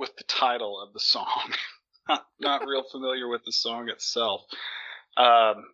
[0.00, 1.52] with the title of the song.
[2.08, 4.40] not, not real familiar with the song itself.
[5.16, 5.66] Um,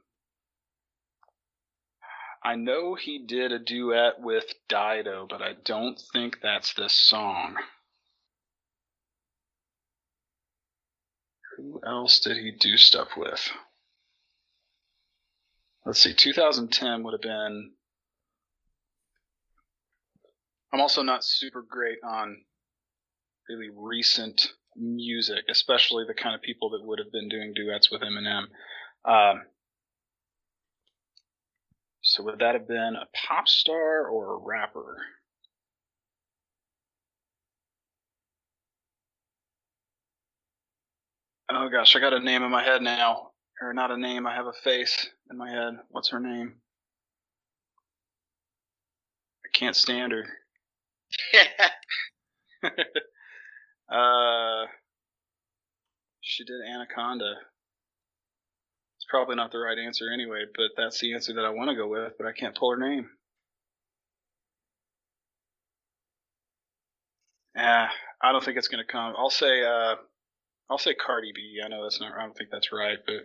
[2.45, 7.55] I know he did a duet with Dido, but I don't think that's this song.
[11.57, 13.49] Who else did he do stuff with?
[15.85, 17.73] Let's see, 2010 would have been.
[20.73, 22.39] I'm also not super great on
[23.49, 28.03] really recent music, especially the kind of people that would have been doing duets with
[28.03, 28.45] Eminem.
[29.05, 29.43] Um,
[32.03, 34.97] so would that have been a pop star or a rapper?
[41.51, 43.31] Oh gosh, I got a name in my head now.
[43.63, 45.75] Or not a name, I have a face in my head.
[45.89, 46.61] What's her name?
[49.45, 50.25] I can't stand her.
[53.91, 54.67] uh,
[56.21, 57.35] she did Anaconda.
[58.99, 61.77] It's probably not the right answer anyway, but that's the answer that I want to
[61.77, 63.09] go with, but I can't pull her name.
[67.57, 67.91] Ah,
[68.23, 69.15] I don't think it's to come.
[69.17, 69.95] I'll say, uh,
[70.69, 71.61] I'll say Cardi B.
[71.65, 72.13] I know that's not.
[72.17, 73.25] I don't think that's right, but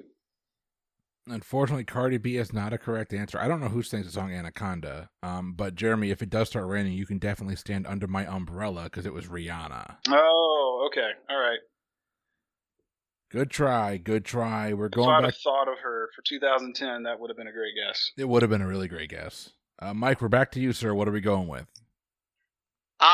[1.28, 3.40] Unfortunately, Cardi B is not a correct answer.
[3.40, 5.10] I don't know who sings the song Anaconda.
[5.22, 8.86] Um, but Jeremy, if it does start raining, you can definitely stand under my umbrella
[8.86, 9.98] because it was Rihanna.
[10.10, 11.60] Oh, okay, all right.
[13.30, 14.74] Good try, good try.
[14.74, 15.34] We're going if I'd back.
[15.34, 17.04] Have thought of her for 2010.
[17.04, 18.12] That would have been a great guess.
[18.18, 19.52] It would have been a really great guess.
[19.80, 20.94] Uh, Mike, we're back to you, sir.
[20.94, 21.68] What are we going with?
[23.00, 23.08] Um.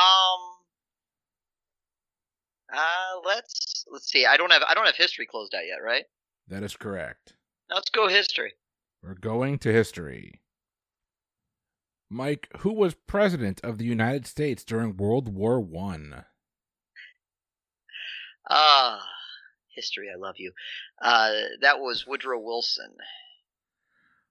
[2.72, 4.26] Uh, let's let's see.
[4.26, 6.04] I don't have I don't have history closed out yet, right?
[6.48, 7.34] That is correct.
[7.70, 8.54] Let's go history.
[9.02, 10.40] We're going to history.
[12.10, 16.24] Mike, who was president of the United States during World War One?
[18.48, 19.06] Ah,
[19.74, 20.08] history.
[20.12, 20.52] I love you.
[21.00, 22.94] Uh, that was Woodrow Wilson.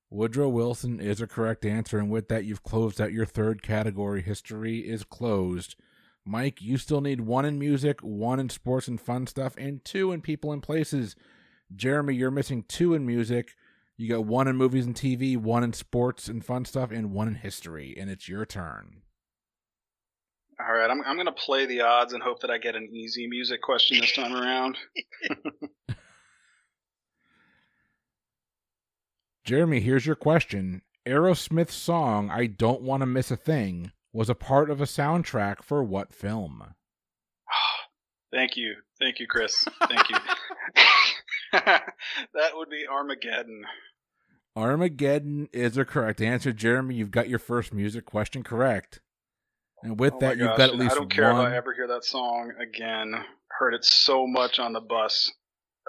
[0.09, 4.21] Woodrow Wilson is a correct answer, and with that, you've closed out your third category.
[4.21, 5.75] History is closed.
[6.25, 10.11] Mike, you still need one in music, one in sports and fun stuff, and two
[10.11, 11.15] in people and places.
[11.75, 13.55] Jeremy, you're missing two in music.
[13.97, 17.27] You got one in movies and TV, one in sports and fun stuff, and one
[17.27, 17.95] in history.
[17.97, 19.01] And it's your turn.
[20.59, 23.27] All right, I'm I'm gonna play the odds and hope that I get an easy
[23.27, 24.75] music question this time around.
[29.45, 30.81] Jeremy, here's your question.
[31.05, 35.61] Aerosmith's song "I Don't Want to Miss a Thing" was a part of a soundtrack
[35.61, 36.73] for what film?
[38.33, 39.63] Thank you, thank you, Chris.
[39.87, 40.17] Thank you.
[41.53, 43.63] that would be Armageddon.
[44.55, 46.95] Armageddon is the correct answer, Jeremy.
[46.95, 48.99] You've got your first music question correct.
[49.83, 51.45] And with Oh that, my you've got at and least I don't care one.
[51.47, 53.13] if I ever hear that song again.
[53.59, 55.31] Heard it so much on the bus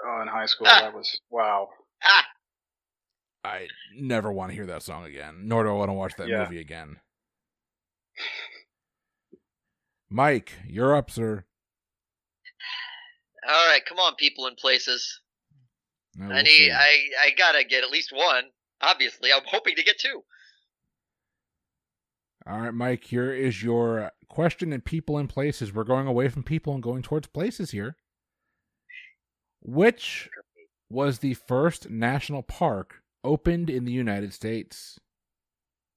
[0.07, 0.67] uh, in high school.
[0.69, 0.79] Ah.
[0.81, 1.69] That was wow.
[2.03, 2.25] Ah,
[3.43, 6.27] I never want to hear that song again, nor do I want to watch that
[6.27, 6.43] Yeah.
[6.43, 6.97] movie again.
[10.09, 11.45] Mike, you're up, sir.
[13.47, 15.21] all right, come on, people and places.
[16.19, 16.71] Now I we'll need, see.
[16.71, 18.43] I, I gotta get at least one.
[18.81, 20.21] Obviously, I'm hoping to get two.
[22.45, 25.73] All right, Mike, here is your question in people and places.
[25.73, 27.95] We're going away from people and going towards places here.
[29.61, 30.29] Which
[30.89, 34.99] was the first national park opened in the United States?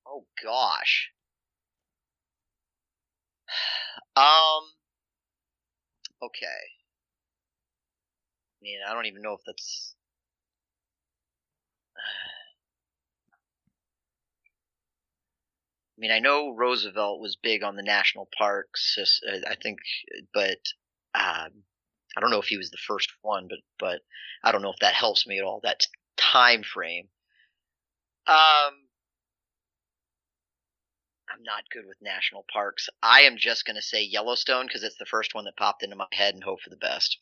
[0.07, 1.11] Oh gosh.
[4.15, 4.65] Um.
[6.23, 6.47] Okay.
[6.47, 9.95] I mean, I don't even know if that's.
[15.99, 18.99] I mean, I know Roosevelt was big on the national parks.
[18.99, 19.79] uh, I think,
[20.35, 20.59] but
[21.15, 21.65] um,
[22.17, 23.47] I don't know if he was the first one.
[23.49, 24.01] But but
[24.43, 25.61] I don't know if that helps me at all.
[25.63, 25.87] That
[26.17, 27.09] time frame.
[28.27, 28.89] Um,
[31.29, 32.89] I'm not good with national parks.
[33.03, 35.97] I am just going to say Yellowstone because it's the first one that popped into
[35.97, 37.19] my head and hope for the best.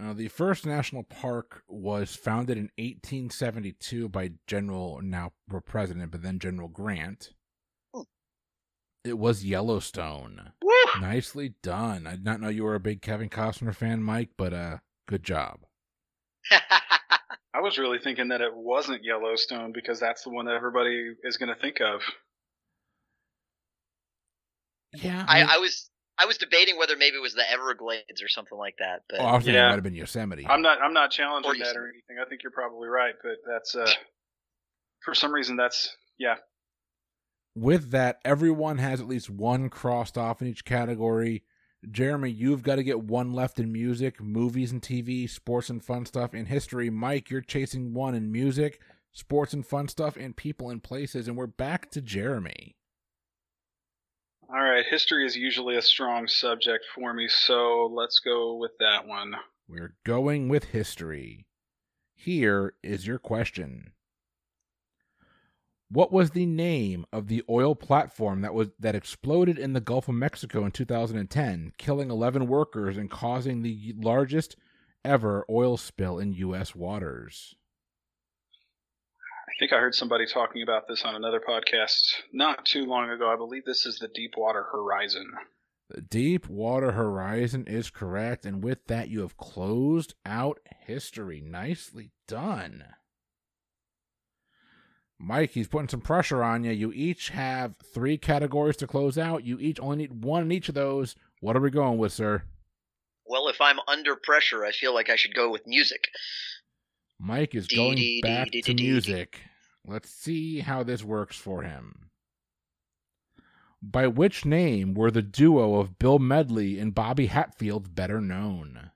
[0.00, 5.32] Uh, the first national park was founded in 1872 by General, now
[5.64, 7.30] president, but then General Grant.
[7.94, 8.02] Hmm.
[9.04, 10.52] It was Yellowstone.
[10.60, 11.00] Woo!
[11.00, 12.08] Nicely done.
[12.08, 15.22] I did not know you were a big Kevin Costner fan, Mike, but uh, good
[15.22, 15.60] job.
[16.50, 21.36] I was really thinking that it wasn't Yellowstone because that's the one that everybody is
[21.36, 22.00] going to think of.
[24.92, 25.88] Yeah, I, mean- I was
[26.18, 29.24] I was debating whether maybe it was the Everglades or something like that, but oh,
[29.24, 29.66] I was thinking Yeah.
[29.66, 30.46] it might have been Yosemite.
[30.48, 30.80] I'm not.
[30.80, 32.16] I'm not challenging you that said- or anything.
[32.24, 33.90] I think you're probably right, but that's uh,
[35.04, 36.36] for some reason that's yeah.
[37.56, 41.44] With that, everyone has at least one crossed off in each category.
[41.90, 46.06] Jeremy, you've got to get one left in music, movies and TV, sports and fun
[46.06, 46.90] stuff, and history.
[46.90, 48.80] Mike, you're chasing one in music,
[49.12, 51.28] sports and fun stuff, and people and places.
[51.28, 52.74] And we're back to Jeremy.
[54.50, 59.06] All right, history is usually a strong subject for me, so let's go with that
[59.06, 59.34] one.
[59.66, 61.46] We're going with history.
[62.14, 63.92] Here is your question.
[65.90, 70.08] What was the name of the oil platform that was that exploded in the Gulf
[70.08, 74.56] of Mexico in 2010, killing 11 workers and causing the largest
[75.04, 77.54] ever oil spill in US waters?
[79.46, 83.30] I think I heard somebody talking about this on another podcast not too long ago.
[83.30, 85.32] I believe this is the Deepwater Horizon.
[85.90, 91.42] The Deepwater Horizon is correct, and with that, you have closed out history.
[91.44, 92.84] Nicely done.
[95.18, 96.72] Mike, he's putting some pressure on you.
[96.72, 99.44] You each have three categories to close out.
[99.44, 101.16] You each only need one in each of those.
[101.40, 102.42] What are we going with, sir?
[103.26, 106.08] well, if I'm under pressure, I feel like I should go with music.
[107.24, 109.40] Mike is going back to music.
[109.86, 112.10] Let's see how this works for him.
[113.80, 118.90] By which name were the duo of Bill Medley and Bobby Hatfield better known?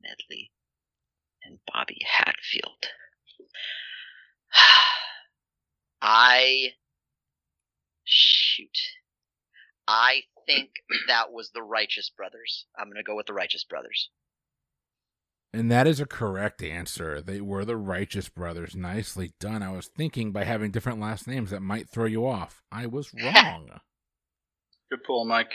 [0.00, 0.52] Medley
[1.44, 2.86] and Bobby Hatfield.
[6.00, 6.74] I
[8.04, 8.78] shoot.
[9.88, 10.70] I think
[11.08, 12.66] that was the Righteous Brothers.
[12.78, 14.10] I'm gonna go with the Righteous Brothers.
[15.52, 17.20] And that is a correct answer.
[17.20, 18.76] They were the Righteous Brothers.
[18.76, 19.62] Nicely done.
[19.62, 22.62] I was thinking by having different last names that might throw you off.
[22.70, 23.68] I was wrong.
[24.90, 25.52] Good pull, Mike.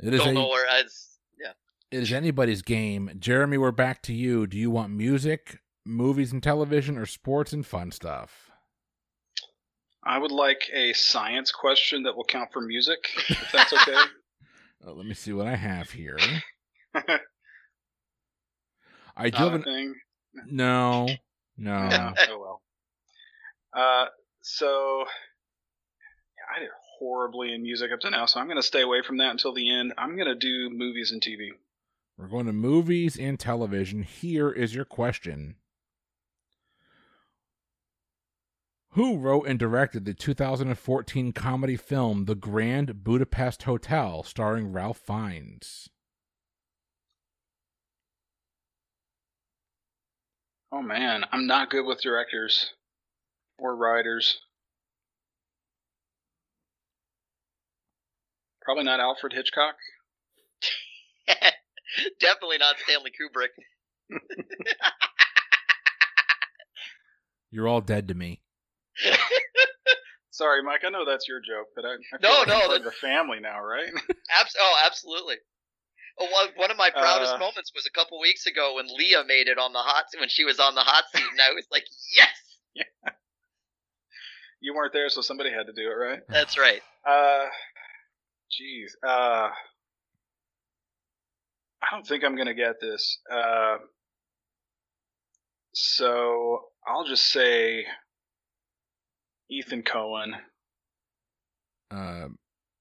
[0.00, 0.66] It is Don't a, know where.
[0.68, 0.82] I
[1.40, 1.52] yeah.
[1.90, 3.10] it is anybody's game.
[3.18, 4.46] Jeremy, we're back to you.
[4.46, 8.50] Do you want music, movies and television, or sports and fun stuff?
[10.04, 12.98] I would like a science question that will count for music,
[13.28, 13.96] if that's okay.
[14.86, 16.16] Uh, let me see what I have here.
[19.18, 19.94] I do Not have a an thing.
[20.46, 21.08] no,
[21.56, 22.12] no.
[22.30, 22.62] Oh well.
[23.72, 24.06] Uh,
[24.40, 28.82] so yeah, I did horribly in music up to now, so I'm going to stay
[28.82, 29.92] away from that until the end.
[29.98, 31.48] I'm going to do movies and TV.
[32.16, 34.02] We're going to movies and television.
[34.02, 35.56] Here is your question.
[38.92, 45.88] Who wrote and directed the 2014 comedy film The Grand Budapest Hotel starring Ralph Fiennes?
[50.70, 52.72] Oh man, I'm not good with directors
[53.58, 54.38] or writers.
[58.62, 59.76] Probably not Alfred Hitchcock.
[62.20, 63.48] Definitely not Stanley Kubrick.
[67.50, 68.42] You're all dead to me.
[70.30, 70.82] Sorry, Mike.
[70.86, 72.76] I know that's your joke, but I, I No, feel like no, I'm part that-
[72.78, 73.88] of the family now, right?
[74.38, 75.36] Abs- oh, absolutely.
[76.18, 79.46] One- one of my proudest Uh, moments was a couple weeks ago when Leah made
[79.48, 81.86] it on the hot when she was on the hot seat, and I was like,
[82.14, 82.84] "Yes, Yeah.
[84.60, 86.20] you weren't there, so somebody had to do it, right?
[86.28, 87.48] that's right." Uh,
[88.50, 88.92] jeez.
[89.02, 89.50] Uh,
[91.80, 93.20] I don't think I'm gonna get this.
[93.30, 93.78] Uh,
[95.72, 97.86] so I'll just say
[99.48, 100.34] Ethan Coen.
[101.90, 102.28] Uh,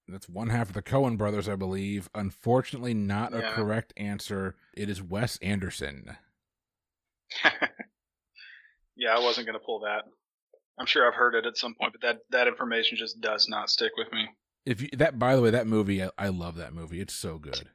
[0.08, 2.10] that's one half of the Coen brothers, I believe.
[2.16, 4.56] Unfortunately, not a correct answer.
[4.76, 6.18] It is Wes Anderson.
[8.96, 10.04] yeah, I wasn't gonna pull that.
[10.80, 13.70] I'm sure I've heard it at some point, but that that information just does not
[13.70, 14.28] stick with me.
[14.66, 17.00] If you, that, by the way, that movie, I, I love that movie.
[17.00, 17.70] It's so good.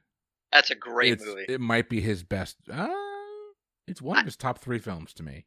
[0.51, 1.45] That's a great It's- movie.
[1.49, 2.57] It might be his best.
[2.71, 2.89] Uh,
[3.87, 5.45] it's one of his top three films to me.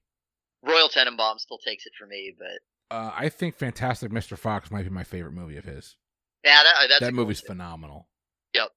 [0.64, 4.37] Royal Tenenbaum still takes it for me, but Uh, I think Fantastic Mr.
[4.37, 5.97] Fox might be my favorite movie of his.
[6.45, 7.57] Yeah, that, that's that movie's one.
[7.59, 8.09] phenomenal.
[8.55, 8.68] Yep.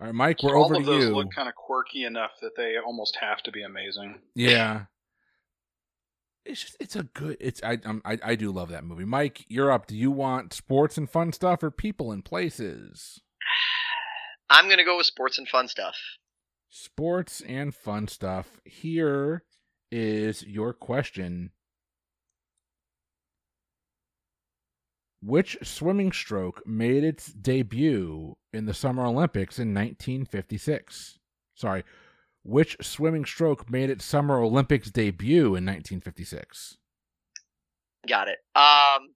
[0.00, 1.14] All right, Mike, we're All over of to those you.
[1.14, 4.20] look kind of quirky enough that they almost have to be amazing.
[4.34, 4.84] Yeah.
[6.44, 9.04] It's just it's a good it's I um, I I do love that movie.
[9.04, 9.86] Mike, you're up.
[9.86, 13.20] Do you want sports and fun stuff or people and places?
[14.50, 15.96] I'm gonna go with sports and fun stuff.
[16.70, 18.60] Sports and fun stuff.
[18.64, 19.42] Here
[19.92, 21.50] is your question.
[25.20, 31.18] Which swimming stroke made its debut in the Summer Olympics in 1956?
[31.54, 31.82] Sorry,
[32.44, 36.76] which swimming stroke made its Summer Olympics debut in 1956?
[38.08, 38.38] Got it.
[38.54, 39.14] Um,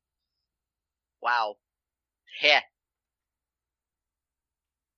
[1.23, 1.55] wow.
[2.41, 2.61] Heh.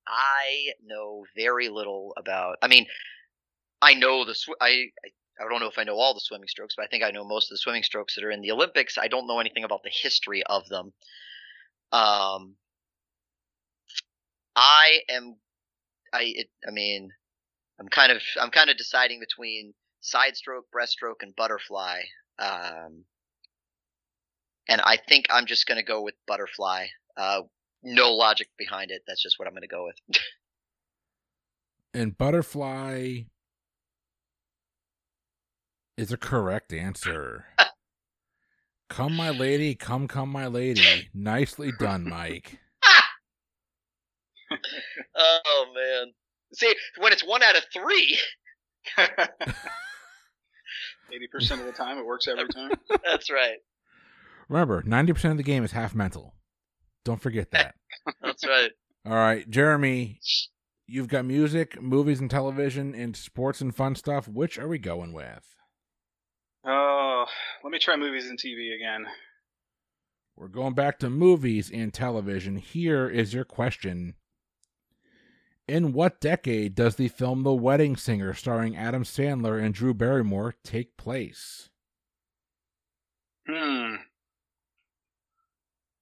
[0.07, 2.57] I know very little about.
[2.63, 2.87] I mean,
[3.83, 5.11] I know the sw- I, I
[5.41, 7.25] I don't know if I know all the swimming strokes, but I think I know
[7.25, 8.99] most of the swimming strokes that are in the Olympics.
[8.99, 10.93] I don't know anything about the history of them.
[11.93, 12.55] Um,
[14.55, 15.37] I am.
[16.13, 17.11] I it, I mean,
[17.81, 22.03] I'm kind of I'm kind of deciding between side stroke, breaststroke, and butterfly.
[22.39, 23.05] Um,
[24.69, 26.87] and I think I'm just going to go with butterfly.
[27.17, 27.43] Uh,
[27.83, 29.03] no logic behind it.
[29.07, 30.21] That's just what I'm going to go with.
[31.97, 33.21] And butterfly
[35.97, 37.47] is a correct answer.
[38.89, 41.09] come, my lady, come, come, my lady.
[41.13, 42.59] Nicely done, Mike.
[45.17, 46.13] oh man!
[46.53, 48.19] See, when it's one out of three,
[51.13, 52.71] Eighty percent of the time, it works every time.
[53.05, 53.59] that's right.
[54.49, 56.35] Remember, 90% of the game is half mental.
[57.05, 57.75] Don't forget that.
[58.23, 58.71] That's right.
[59.07, 60.21] All right, Jeremy,
[60.87, 64.29] you've got music, movies, and television, and sports and fun stuff.
[64.29, 65.54] Which are we going with?
[66.67, 67.27] Oh,
[67.63, 69.07] let me try movies and TV again.
[70.37, 72.57] We're going back to movies and television.
[72.57, 74.15] Here is your question.
[75.69, 80.55] In what decade does the film The Wedding Singer, starring Adam Sandler and Drew Barrymore,
[80.65, 81.71] take place?
[83.49, 83.97] Hmm.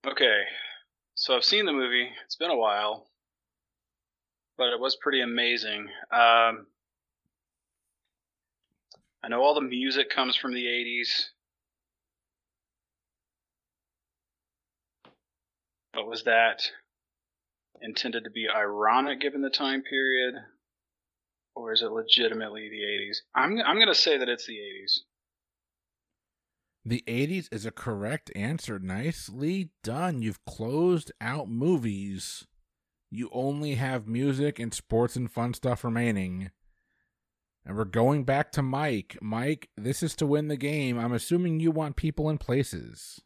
[0.07, 0.43] Okay,
[1.15, 2.09] so I've seen the movie.
[2.25, 3.07] It's been a while,
[4.59, 5.89] but it was pretty amazing.
[6.13, 6.67] Um,
[9.25, 11.29] I know all the music comes from the '80s.
[15.93, 16.63] But was that
[17.81, 20.35] intended to be ironic given the time period,
[21.55, 23.19] or is it legitimately the '80s?
[23.35, 25.01] I'm I'm gonna say that it's the '80s.
[26.85, 28.81] The 80s is a correct answer.
[28.81, 30.21] Nicely done.
[30.21, 32.49] You've closed out movies.
[33.09, 36.51] You only have music and sports and fun stuff remaining.
[37.65, 39.17] And we're going back to Mike.
[39.21, 40.99] Mike, this is to win the game.
[40.99, 43.21] I'm assuming you want people and places.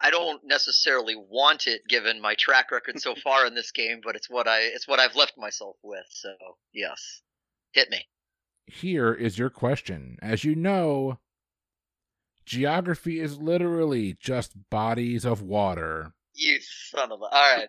[0.00, 4.16] I don't necessarily want it given my track record so far in this game, but
[4.16, 6.06] it's what I it's what I've left myself with.
[6.08, 6.34] So
[6.72, 7.20] yes,
[7.72, 8.06] hit me.
[8.66, 10.16] Here is your question.
[10.22, 11.18] As you know,
[12.46, 16.14] geography is literally just bodies of water.
[16.34, 17.24] You son of a.
[17.24, 17.68] All right.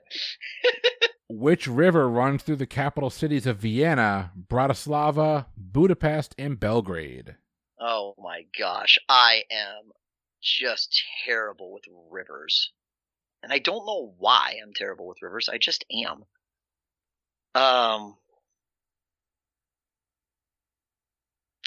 [1.29, 7.35] Which river runs through the capital cities of Vienna, Bratislava, Budapest, and Belgrade?
[7.79, 9.91] Oh my gosh, I am
[10.41, 12.71] just terrible with rivers.
[13.43, 15.49] And I don't know why I'm terrible with rivers.
[15.49, 16.25] I just am.
[17.55, 18.17] Um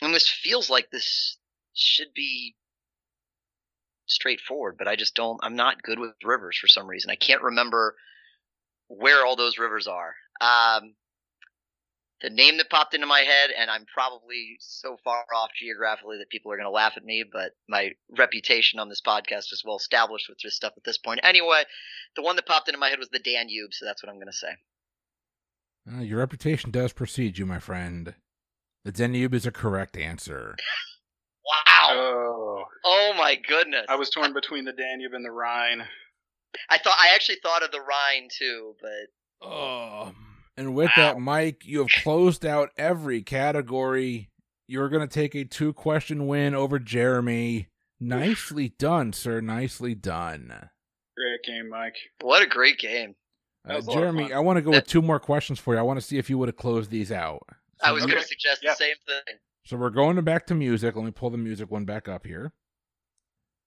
[0.03, 1.39] and this feels like this
[1.75, 2.55] should be
[4.07, 7.11] straightforward, but I just don't I'm not good with rivers for some reason.
[7.11, 7.97] I can't remember
[8.89, 10.15] where all those rivers are.
[10.41, 10.95] Um
[12.25, 16.31] the name that popped into my head, and I'm probably so far off geographically that
[16.31, 19.77] people are going to laugh at me, but my reputation on this podcast is well
[19.77, 21.21] established with this stuff at this point.
[21.23, 21.65] Anyway,
[22.17, 24.29] the one that popped into my head was the Danube, so that's what I'm going
[24.29, 24.57] to say.
[25.93, 28.15] Uh, your reputation does precede you, my friend.
[28.85, 30.57] The Danube is a correct answer.
[31.47, 31.89] wow.
[31.93, 33.87] Oh, oh my goodness.
[33.89, 35.83] I was torn between the Danube and the Rhine.
[36.71, 40.13] I thought I actually thought of the Rhine too, but Oh.
[40.57, 41.15] And with Wow.
[41.15, 44.31] that, Mike, you have closed out every category.
[44.69, 47.69] You're going to take a two question win over Jeremy.
[48.01, 49.41] Nicely done, sir.
[49.41, 50.71] Nicely done.
[51.17, 51.97] Great game, Mike.
[52.21, 53.15] what a great game.
[53.69, 54.33] Uh, was a lot of Jeremy.
[54.33, 55.81] I want to go with two more questions for you.
[55.81, 57.43] I want to see if you would have closed these out.
[57.83, 58.71] I was So- going to suggest Yeah.
[58.71, 59.39] the same thing.
[59.65, 60.95] So we're going back to music.
[60.95, 62.53] Let me pull the music one back up here.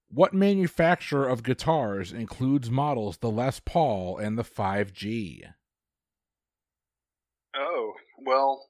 [0.09, 5.53] What manufacturer of guitars includes models the Les Paul and the SG?
[7.55, 7.93] Oh,
[8.25, 8.69] well,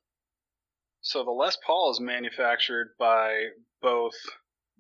[1.02, 3.50] so the Les Paul is manufactured by
[3.82, 4.16] both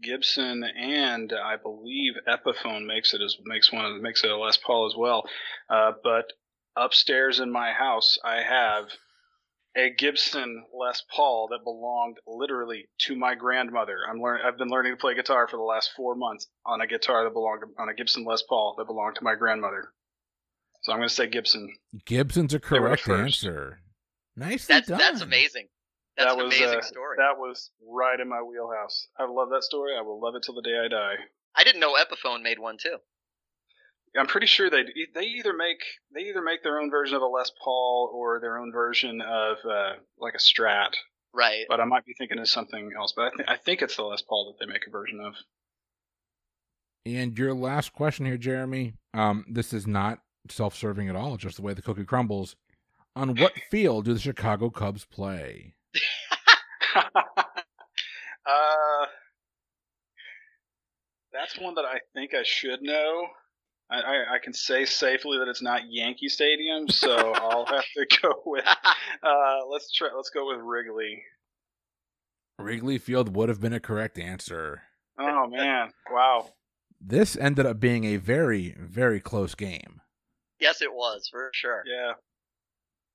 [0.02, 4.88] Gibson and I believe Epiphone makes it as makes one makes it a Les Paul
[4.88, 5.28] as well.
[5.70, 6.32] Uh, but
[6.76, 8.89] upstairs in my house, I have
[9.78, 14.00] a Gibson Les Paul that belonged literally to my grandmother.
[14.10, 16.88] I'm learn I've been learning to play guitar for the last four months on a
[16.88, 19.94] guitar that belonged on a Gibson Les Paul that belonged to my grandmother.
[20.82, 21.76] So I'm going to say Gibson.
[22.06, 23.80] Gibson's a correct answer.
[24.36, 24.98] Nicely That's done.
[25.00, 25.68] that's amazing.
[26.18, 27.18] That's that an was amazing uh, story.
[27.18, 29.08] that was right in my wheelhouse.
[29.20, 29.94] I love that story.
[29.98, 31.16] I will love it till the day I die.
[31.56, 32.98] I didn't know Epiphone made one too.
[34.16, 34.84] I'm pretty sure they
[35.14, 35.80] they either make
[36.14, 39.58] they either make their own version of a Les Paul or their own version of
[39.70, 40.93] uh, like a Strat.
[41.34, 41.66] Right.
[41.70, 43.14] But I might be thinking of something else.
[43.16, 45.36] But I, th- I think it's the Les Paul that they make a version of.
[47.05, 48.93] And your last question here, Jeremy.
[49.14, 51.38] Um, this is not self-serving at all.
[51.38, 52.55] Just the way the cookie crumbles.
[53.16, 55.76] On what field do the Chicago Cubs play?
[56.95, 57.45] uh,
[61.32, 63.28] that's one that I think I should know.
[63.90, 68.06] I, I, I can say safely that it's not Yankee Stadium, so I'll have to
[68.22, 68.66] go with.
[69.24, 70.10] Uh, let's try.
[70.16, 71.24] Let's go with Wrigley.
[72.60, 74.82] Wrigley Field would have been a correct answer.
[75.20, 75.92] Oh man!
[76.12, 76.50] Wow.
[77.00, 80.02] This ended up being a very, very close game.
[80.60, 81.84] yes, it was for sure.
[81.86, 82.14] Yeah.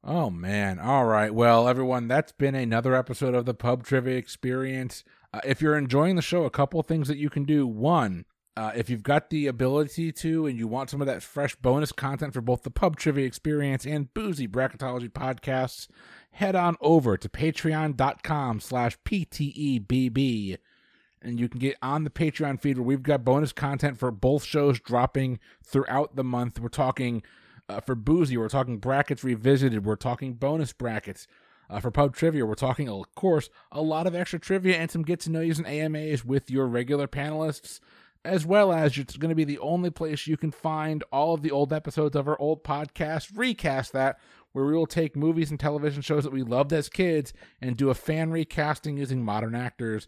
[0.04, 0.78] Oh man!
[0.78, 1.34] All right.
[1.34, 5.04] Well, everyone, that's been another episode of the Pub Trivia Experience.
[5.34, 7.66] Uh, if you're enjoying the show, a couple things that you can do.
[7.66, 8.24] One,
[8.56, 11.90] uh, if you've got the ability to, and you want some of that fresh bonus
[11.90, 15.88] content for both the Pub Trivia Experience and Boozy Bracketology podcasts,
[16.32, 20.58] head on over to Patreon.com/slash PTEBB,
[21.22, 24.44] and you can get on the Patreon feed where we've got bonus content for both
[24.44, 26.60] shows dropping throughout the month.
[26.60, 27.22] We're talking.
[27.68, 29.86] Uh, for Boozy, we're talking brackets revisited.
[29.86, 31.26] We're talking bonus brackets.
[31.70, 35.02] Uh, for pub trivia, we're talking, of course, a lot of extra trivia and some
[35.02, 37.80] get to know yous and AMAs with your regular panelists,
[38.24, 41.42] as well as it's going to be the only place you can find all of
[41.42, 44.18] the old episodes of our old podcast, recast that,
[44.52, 47.90] where we will take movies and television shows that we loved as kids and do
[47.90, 50.06] a fan recasting using modern actors.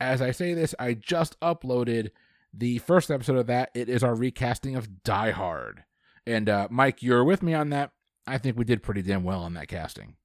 [0.00, 2.10] As I say this, I just uploaded
[2.52, 3.70] the first episode of that.
[3.74, 5.84] It is our recasting of Die Hard.
[6.26, 7.90] And uh, Mike, you're with me on that.
[8.26, 10.16] I think we did pretty damn well on that casting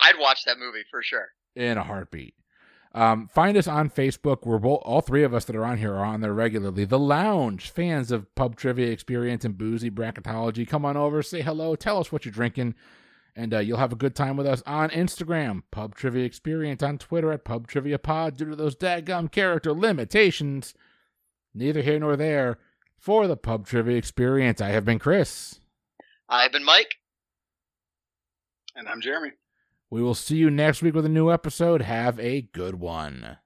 [0.00, 1.28] I'd watch that movie for sure.
[1.54, 2.34] in a heartbeat.
[2.92, 4.44] Um, find us on Facebook.
[4.44, 6.84] We're both, all three of us that are on here are on there regularly.
[6.84, 11.76] The Lounge, fans of pub trivia experience and boozy bracketology, come on over, say hello,
[11.76, 12.74] tell us what you're drinking,
[13.36, 16.98] and uh, you'll have a good time with us on Instagram, pub trivia experience, on
[16.98, 18.36] Twitter at pub trivia pod.
[18.36, 20.74] Due to those daggum character limitations,
[21.54, 22.58] neither here nor there.
[22.98, 25.60] For the pub trivia experience, I have been Chris.
[26.28, 26.96] I've been Mike.
[28.74, 29.30] And I'm Jeremy.
[29.90, 31.82] We will see you next week with a new episode.
[31.82, 33.38] Have a good one.